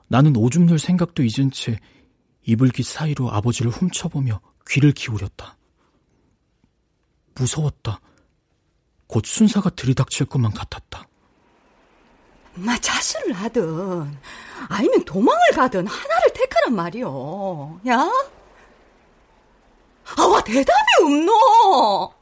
나는 0.08 0.34
오줌 0.36 0.66
눌 0.66 0.78
생각도 0.78 1.22
잊은 1.22 1.50
채 1.52 1.78
이불깃 2.42 2.86
사이로 2.86 3.30
아버지를 3.30 3.70
훔쳐보며 3.70 4.40
귀를 4.68 4.92
기울였다. 4.92 5.56
무서웠다. 7.34 8.00
곧 9.10 9.26
순사가 9.26 9.70
들이닥칠 9.70 10.26
것만 10.26 10.52
같았다. 10.52 11.04
마 12.54 12.78
자수를 12.78 13.32
하든 13.32 14.16
아니면 14.68 15.04
도망을 15.04 15.40
가든 15.54 15.84
하나를 15.86 16.32
택하란 16.32 16.74
말이오. 16.76 17.80
야? 17.88 18.08
아와 20.16 20.40
대답이 20.42 21.02
없노. 21.02 22.12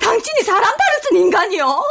당신이 0.00 0.42
사람 0.42 0.62
다루슨 0.76 1.16
인간이요? 1.16 1.82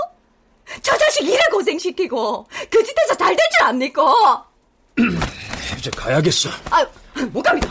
저 0.81 0.97
자식 0.97 1.27
일에 1.27 1.41
고생시키고 1.51 2.47
그 2.69 2.83
짓에서 2.83 3.15
잘 3.17 3.35
될 3.35 3.49
줄 3.57 3.63
압니까? 3.67 4.47
이제 5.77 5.89
가야겠어. 5.91 6.49
아유, 6.69 6.85
못 7.31 7.41
갑니다. 7.41 7.69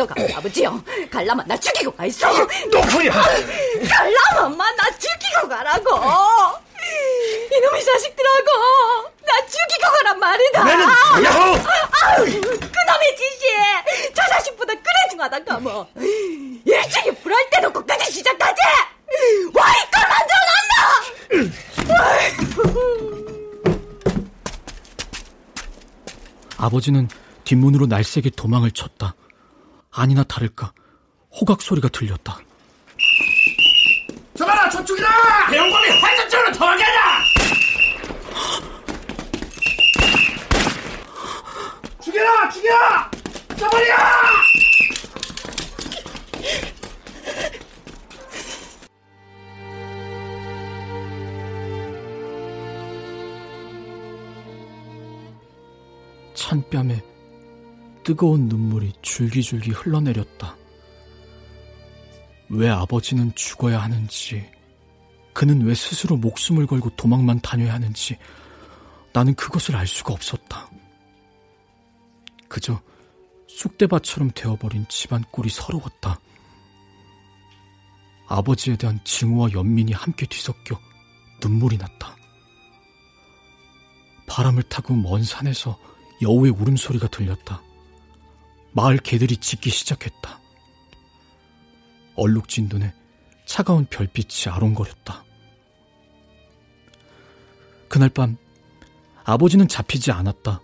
못 0.00 0.06
갑니다, 0.06 0.38
아버지요. 0.38 0.82
갈라만 1.10 1.46
나 1.46 1.56
죽이고 1.56 1.90
가 1.92 2.06
있어. 2.06 2.28
노코야. 2.70 3.12
갈라만만 3.88 4.76
나 4.76 4.90
죽이고 4.98 5.48
가라고. 5.48 5.90
이놈의 7.52 7.84
자식들하고 7.84 8.46
나 9.26 9.46
죽이고 9.46 9.90
가란 9.98 10.18
말이다. 10.18 10.64
내는 10.64 10.84
야호. 11.24 11.42
아유, 12.02 12.40
그놈의 12.40 13.16
짓이 13.16 14.14
저 14.14 14.22
자식보다 14.28 14.72
그래 14.72 15.08
중하다 15.10 15.44
까뭐. 15.44 15.86
일찍이 16.64 17.10
불할 17.22 17.50
때 17.50 17.60
놓고 17.60 17.84
끝이 17.84 18.04
시작하지. 18.04 18.60
와이걸 19.52 20.02
만들어 20.08 20.38
놨나? 20.48 21.52
아버지는 26.56 27.08
뒷문으로 27.44 27.86
날쌔게 27.86 28.30
도망을 28.36 28.70
쳤다. 28.70 29.14
아니나 29.92 30.22
다를까 30.24 30.72
호각 31.32 31.62
소리가 31.62 31.88
들렸다. 31.88 32.38
저봐라 34.36 34.70
저쪽이다! 34.70 35.46
배영범이 35.50 35.88
환자처럼 36.00 36.52
도망가자! 36.52 37.20
죽여라 42.02 42.48
죽여! 42.48 42.70
써버려! 43.58 43.96
찬뺨에 56.34 57.09
뜨거운 58.02 58.48
눈물이 58.48 58.92
줄기줄기 59.02 59.70
흘러내렸다. 59.70 60.56
왜 62.48 62.68
아버지는 62.68 63.32
죽어야 63.34 63.78
하는지, 63.78 64.48
그는 65.32 65.62
왜 65.62 65.74
스스로 65.74 66.16
목숨을 66.16 66.66
걸고 66.66 66.90
도망만 66.96 67.40
다녀야 67.40 67.74
하는지, 67.74 68.18
나는 69.12 69.34
그것을 69.34 69.76
알 69.76 69.86
수가 69.86 70.12
없었다. 70.12 70.68
그저 72.48 72.80
쑥대밭처럼 73.46 74.32
되어버린 74.34 74.86
집안 74.88 75.22
꼴이 75.30 75.48
서러웠다. 75.48 76.20
아버지에 78.28 78.76
대한 78.76 79.00
증오와 79.04 79.52
연민이 79.52 79.92
함께 79.92 80.26
뒤섞여 80.26 80.78
눈물이 81.42 81.76
났다. 81.78 82.16
바람을 84.26 84.62
타고 84.64 84.94
먼 84.94 85.24
산에서 85.24 85.78
여우의 86.22 86.52
울음소리가 86.52 87.08
들렸다. 87.08 87.62
마을 88.72 88.98
개들이 88.98 89.36
짖기 89.36 89.70
시작했다. 89.70 90.40
얼룩진 92.16 92.68
눈에 92.70 92.94
차가운 93.46 93.86
별빛이 93.86 94.52
아롱거렸다. 94.52 95.24
그날 97.88 98.08
밤 98.08 98.36
아버지는 99.24 99.66
잡히지 99.66 100.12
않았다. 100.12 100.60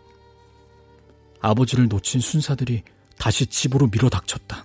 아버지를 1.40 1.88
놓친 1.88 2.20
순사들이 2.20 2.82
다시 3.18 3.46
집으로 3.46 3.88
밀어닥쳤다. 3.88 4.64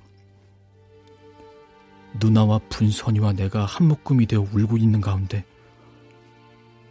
누나와 2.20 2.60
분선이와 2.70 3.34
내가 3.34 3.66
한 3.66 3.88
묶음이 3.88 4.26
되어 4.28 4.42
울고 4.42 4.78
있는 4.78 5.02
가운데 5.02 5.46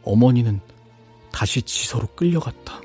어머니는 0.02 0.60
다시 1.30 1.62
지서로 1.62 2.06
끌려갔다. 2.08 2.80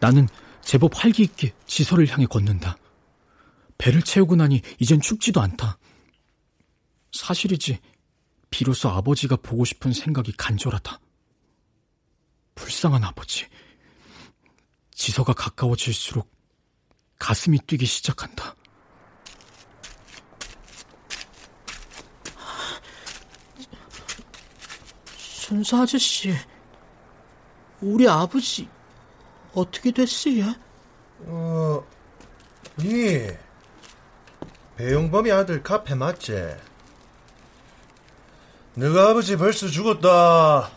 나는 0.00 0.28
제법 0.62 0.92
활기 0.94 1.22
있게 1.22 1.52
지서를 1.66 2.08
향해 2.08 2.26
걷는다. 2.26 2.76
배를 3.78 4.02
채우고 4.02 4.36
나니 4.36 4.62
이젠 4.78 5.00
춥지도 5.00 5.40
않다. 5.40 5.78
사실이지 7.12 7.78
비로소 8.50 8.88
아버지가 8.88 9.36
보고 9.36 9.64
싶은 9.64 9.92
생각이 9.92 10.32
간절하다. 10.32 11.00
불쌍한 12.54 13.04
아버지. 13.04 13.46
지서가 14.92 15.32
가까워질수록 15.32 16.30
가슴이 17.18 17.58
뛰기 17.66 17.86
시작한다. 17.86 18.54
순사 25.16 25.82
아저씨, 25.82 26.32
우리 27.80 28.06
아버지 28.08 28.68
어떻게 29.54 29.90
됐어요? 29.90 30.54
어, 31.26 31.84
니 32.78 33.26
배용범이 34.76 35.30
아들 35.30 35.62
카페 35.62 35.94
맞지? 35.94 36.56
너가 38.74 39.10
아버지 39.10 39.36
벌써 39.36 39.66
죽었다. 39.66 40.70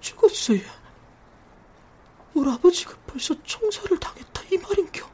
죽었어요. 0.00 0.60
우리 2.34 2.50
아버지가 2.50 2.94
벌써 3.06 3.34
총살을 3.42 3.98
당했다 3.98 4.42
이 4.52 4.58
말인겨. 4.58 5.08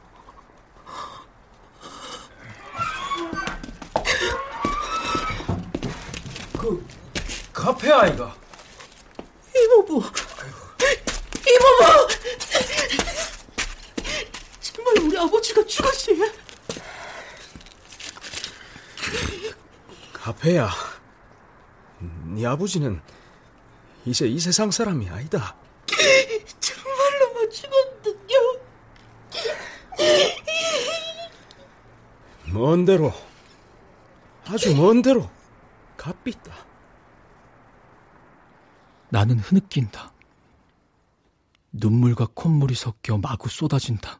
그 6.59 6.85
카페 7.53 7.91
아이가 7.91 8.35
이모부 9.55 10.03
이모부 11.61 12.07
정말 14.59 14.97
우리 14.99 15.17
아버지가 15.17 15.63
죽었어요. 15.65 16.17
카페야, 20.13 20.69
네 21.99 22.45
아버지는 22.45 23.01
이제 24.05 24.27
이 24.27 24.39
세상 24.39 24.71
사람이 24.71 25.09
아니다. 25.09 25.55
정말로만 26.59 27.49
죽었군요. 27.51 28.59
먼 32.45 32.85
데로, 32.85 33.13
아주 34.47 34.75
먼 34.75 35.01
데로 35.01 35.29
값비다. 35.97 36.53
나는 39.09 39.39
흐느낀다. 39.39 40.10
눈물과 41.71 42.29
콧물이 42.33 42.75
섞여 42.75 43.17
마구 43.17 43.49
쏟아진다. 43.49 44.19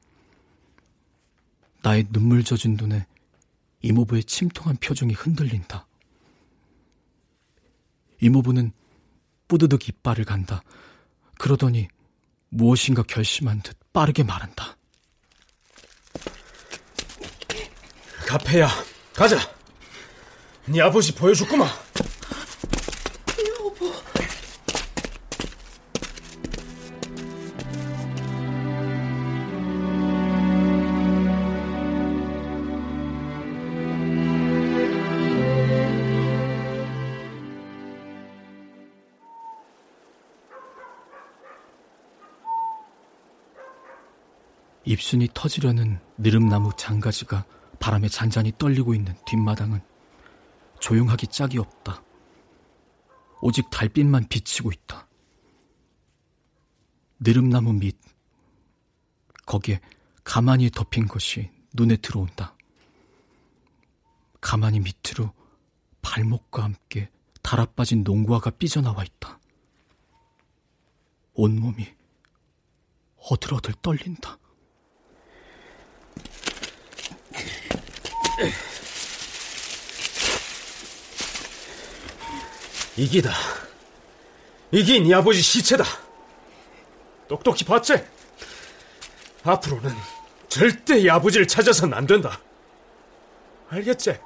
나의 1.84 2.08
눈물 2.12 2.44
젖은 2.44 2.76
눈에 2.76 3.06
이모부의 3.82 4.24
침통한 4.24 4.78
표정이 4.78 5.14
흔들린다. 5.14 5.88
이모부는 8.22 8.72
뿌드득 9.48 9.90
이빨을 9.90 10.24
간다. 10.26 10.62
그러더니 11.38 11.88
무엇인가 12.50 13.04
결심한 13.04 13.62
듯 13.62 13.78
빠르게 13.92 14.24
말한다. 14.24 14.78
카페야, 18.28 18.70
가자. 19.14 19.38
네 20.68 20.80
아버지 20.82 21.14
보여줬구만. 21.14 21.68
입순이 45.02 45.30
터지려는 45.34 46.00
느릅나무 46.20 46.72
장가지가 46.78 47.44
바람에 47.80 48.08
잔잔히 48.08 48.54
떨리고 48.56 48.94
있는 48.94 49.16
뒷마당은 49.26 49.82
조용하기 50.80 51.28
짝이 51.28 51.58
없다. 51.58 52.04
오직 53.42 53.68
달빛만 53.72 54.28
비치고 54.30 54.72
있다. 54.72 55.08
느릅나무 57.20 57.74
밑, 57.74 57.98
거기에 59.48 59.82
가만히 60.24 60.70
덮인 60.70 61.08
것이 61.08 61.50
눈에 61.74 61.98
들어온다. 61.98 62.56
가만히 64.40 64.82
밑으로 64.82 65.34
발목과 66.04 66.64
함께 66.64 67.10
달아빠진 67.42 68.04
농구화가 68.04 68.52
삐져나와 68.52 69.04
있다. 69.04 69.40
온몸이 71.34 71.88
어들어들 73.18 73.74
떨린다. 73.82 74.38
이기다. 82.98 83.32
이게 84.72 85.00
네 85.00 85.14
아버지 85.14 85.42
시체다. 85.42 85.84
똑똑히 87.28 87.66
봤지? 87.66 87.94
앞으로는 89.44 89.92
절대 90.50 91.00
이 91.00 91.10
아버지를 91.10 91.48
찾아서는 91.48 91.98
안 91.98 92.06
된다. 92.06 92.40
알겠지? 93.70 94.20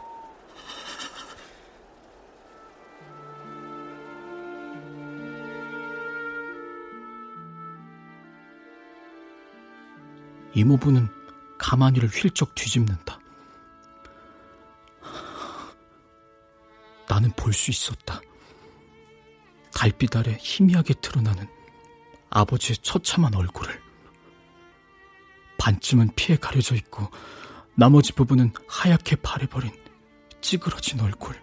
이모부는 10.53 11.09
가만히를 11.57 12.09
휠쩍 12.09 12.55
뒤집는다. 12.55 13.19
나는 17.15 17.31
볼 17.31 17.53
수 17.53 17.71
있었다. 17.71 18.19
달빛 19.73 20.13
아래 20.17 20.37
희미하게 20.37 20.95
드러나는 20.95 21.47
아버지의 22.29 22.75
처참한 22.81 23.33
얼굴을. 23.33 23.81
반쯤은 25.57 26.09
피에 26.17 26.35
가려져 26.35 26.75
있고 26.75 27.09
나머지 27.73 28.11
부분은 28.11 28.51
하얗게 28.67 29.15
바래버린 29.17 29.71
찌그러진 30.41 30.99
얼굴. 30.99 31.41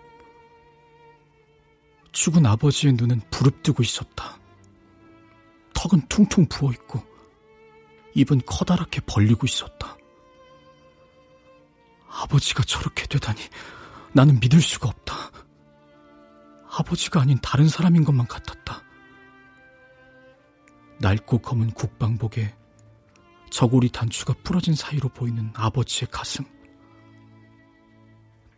죽은 2.12 2.45
아버지의 2.45 2.93
눈은 2.93 3.23
부릅뜨고 3.31 3.83
있었다. 3.83 4.39
턱은 5.73 6.07
퉁퉁 6.09 6.47
부어있고 6.51 7.03
입은 8.14 8.43
커다랗게 8.45 9.01
벌리고 9.07 9.47
있었다. 9.47 9.97
아버지가 12.11 12.62
저렇게 12.64 13.07
되다니 13.07 13.41
나는 14.12 14.39
믿을 14.39 14.61
수가 14.61 14.91
없다. 14.91 15.33
아버지가 16.79 17.20
아닌 17.20 17.39
다른 17.43 17.68
사람인 17.68 18.05
것만 18.05 18.27
같았다. 18.27 18.83
낡고 21.01 21.39
검은 21.39 21.73
국방복에 21.73 22.55
저고리 23.51 23.91
단추가 23.91 24.35
부러진 24.43 24.75
사이로 24.75 25.11
보이는 25.11 25.53
아버지의 25.55 26.09
가슴. 26.11 26.45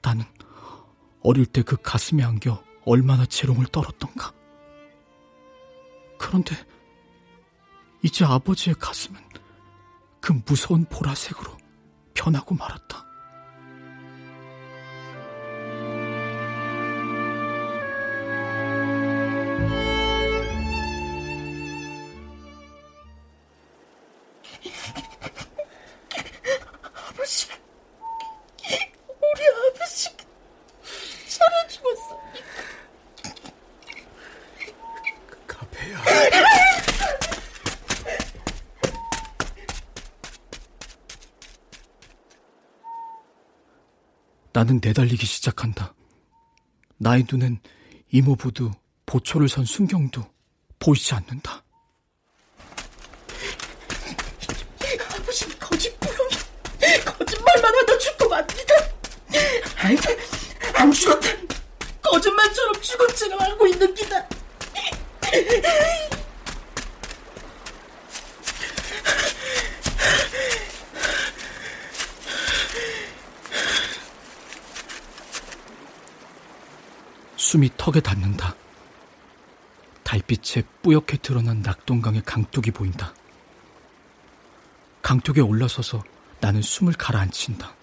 나는 0.02 0.24
어릴 1.22 1.46
때 1.46 1.62
그 1.62 1.76
가슴에 1.76 2.22
안겨 2.22 2.62
얼마나 2.84 3.24
재롱을 3.26 3.66
떨었던가. 3.66 4.32
그런데 6.18 6.54
이제 8.02 8.24
아버지의 8.24 8.76
가슴은 8.78 9.20
그 10.20 10.32
무서운 10.46 10.84
보라색으로 10.84 11.56
변하고 12.12 12.54
말았다. 12.54 13.04
나는 44.64 44.80
내달리기 44.82 45.26
시작한다. 45.26 45.94
나의 46.96 47.26
눈엔 47.30 47.60
이모부도 48.10 48.70
보초를 49.04 49.46
선 49.46 49.66
순경도 49.66 50.24
보이지 50.78 51.12
않는다. 51.12 51.62
아버지는 55.10 55.58
거짓부렁이 55.58 56.30
거짓말만 57.04 57.74
하다 57.74 57.98
죽고 57.98 58.26
맙니다. 58.26 58.74
아이고 59.76 60.02
안 60.76 60.90
죽었다. 60.90 61.28
거짓말처럼 62.02 62.80
죽은 62.80 63.14
채로 63.16 63.38
알고 63.38 63.66
있는 63.66 63.94
기다. 63.94 64.26
숨이 77.54 77.70
닿는다. 78.34 78.54
달빛에 80.02 80.62
뿌옇게 80.82 81.18
드러난 81.18 81.62
낙동강의 81.62 82.22
강둑이 82.24 82.70
보인다. 82.72 83.14
강둑에 85.02 85.40
올라서서 85.40 86.02
나는 86.40 86.62
숨을 86.62 86.92
가라앉힌다. 86.94 87.74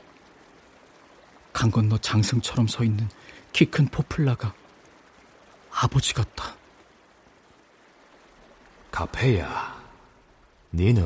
강 1.53 1.71
건너 1.71 1.97
장승처럼 1.97 2.67
서 2.67 2.83
있는 2.83 3.09
키 3.51 3.65
큰 3.65 3.87
포플라가 3.87 4.53
아버지 5.71 6.13
같다. 6.13 6.55
가페야, 8.91 9.81
니는 10.73 11.03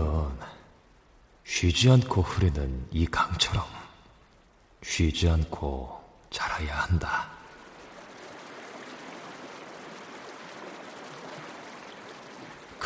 쉬지 1.44 1.90
않고 1.90 2.22
흐르는 2.22 2.88
이 2.92 3.06
강처럼 3.06 3.64
쉬지 4.84 5.30
않고 5.30 6.04
자라야 6.32 6.82
한다. 6.82 7.35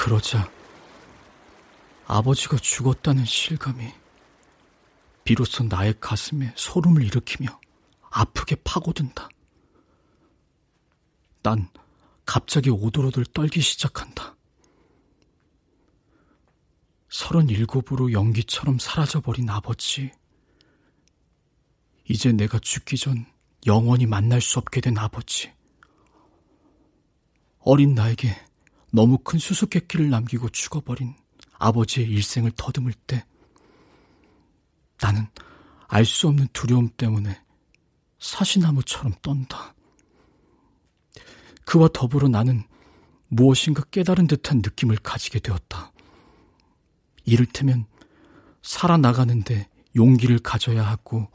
그러자 0.10 0.51
아버지가 2.07 2.57
죽었다는 2.57 3.26
실감이 3.26 3.93
비로소 5.24 5.64
나의 5.66 5.93
가슴에 5.99 6.51
소름을 6.55 7.03
일으키며 7.03 7.47
아프게 8.10 8.55
파고든다. 8.64 9.30
난 11.43 11.70
갑자기 12.26 12.72
오돌오돌 12.72 13.24
떨기 13.26 13.62
시작한다. 13.62 14.36
서른일곱으로 17.10 18.12
연기처럼 18.12 18.80
사라져버린 18.80 19.47
아버지. 19.47 20.12
이제 22.05 22.32
내가 22.32 22.57
죽기 22.57 22.97
전 22.97 23.28
영원히 23.68 24.07
만날 24.07 24.41
수 24.41 24.57
없게 24.57 24.82
된 24.82 24.97
아버지. 24.97 25.53
어린 27.60 27.93
나에게 27.93 28.49
너무 28.92 29.18
큰 29.20 29.40
수수께끼를 29.40 30.10
남기고 30.10 30.50
죽어버린 30.50 31.16
아버지의 31.58 32.10
일생을 32.10 32.52
더듬을 32.56 32.94
때 32.94 33.26
나는 35.02 35.28
알 35.88 36.06
수 36.06 36.28
없는 36.28 36.48
두려움 36.54 36.90
때문에 36.90 37.42
사시나무처럼 38.20 39.14
떤다. 39.22 39.74
그와 41.66 41.90
더불어 41.94 42.28
나는 42.28 42.64
무엇인가 43.28 43.84
깨달은 43.92 44.28
듯한 44.28 44.58
느낌을 44.58 44.98
가지게 44.98 45.40
되었다. 45.40 45.92
이를테면 47.26 47.86
살아나가는데 48.62 49.70
용기를 49.96 50.40
가져야 50.40 50.86
하고 50.86 51.30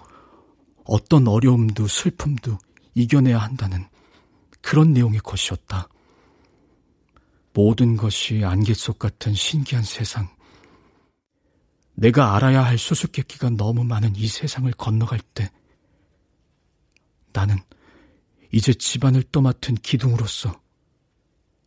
어떤 0.85 1.27
어려움도 1.27 1.87
슬픔도 1.87 2.59
이겨내야 2.95 3.39
한다는 3.39 3.87
그런 4.61 4.93
내용의 4.93 5.21
것이었다. 5.21 5.89
모든 7.55 7.97
것이 7.97 8.45
안개 8.45 8.75
속 8.75 8.99
같은 8.99 9.33
신기한 9.33 9.85
세상. 9.85 10.29
내가 11.95 12.35
알아야 12.35 12.65
할 12.65 12.77
수수께끼가 12.77 13.51
너무 13.51 13.85
많은 13.85 14.17
이 14.17 14.27
세상을 14.27 14.71
건너갈 14.73 15.21
때 15.21 15.51
나는 17.33 17.57
이제 18.53 18.75
집안을 18.75 19.23
떠맡은 19.31 19.77
기둥으로서 19.77 20.61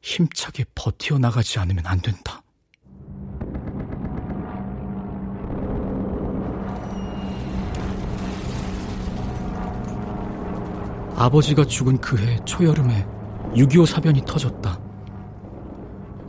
힘차게 0.01 0.65
버티어 0.75 1.19
나가지 1.19 1.57
않으면 1.59 1.85
안 1.85 2.01
된다. 2.01 2.43
아버지가 11.15 11.65
죽은 11.65 11.99
그해 11.99 12.43
초여름에 12.45 13.05
6.25 13.53 13.85
사변이 13.85 14.21
터졌다. 14.25 14.86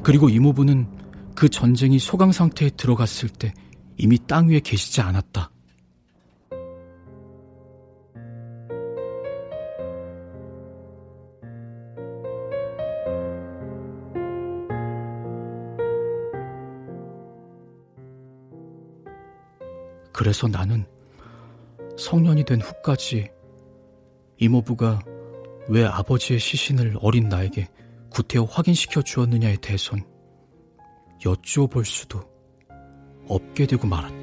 그리고 0.03 0.29
이모부는 0.29 0.87
그 1.35 1.49
전쟁이 1.49 1.99
소강 1.99 2.33
상태에 2.33 2.71
들어갔을 2.71 3.29
때 3.29 3.53
이미 3.97 4.19
땅 4.27 4.49
위에 4.49 4.61
계시지 4.61 5.01
않았다. 5.01 5.51
그래서 20.13 20.49
나는 20.49 20.85
성년이 21.97 22.45
된 22.45 22.61
후까지 22.61 23.31
이모부가 24.39 24.99
왜 25.69 25.85
아버지의 25.85 26.41
시신을 26.41 26.97
어린 27.01 27.29
나에게 27.29 27.69
구태여 28.11 28.45
확인시켜 28.45 29.03
주었느냐에 29.03 29.57
대해선 29.57 30.05
여쭈어 31.25 31.67
볼 31.67 31.85
수도 31.85 32.23
없게 33.29 33.67
되고 33.67 33.87
말았다. 33.87 34.18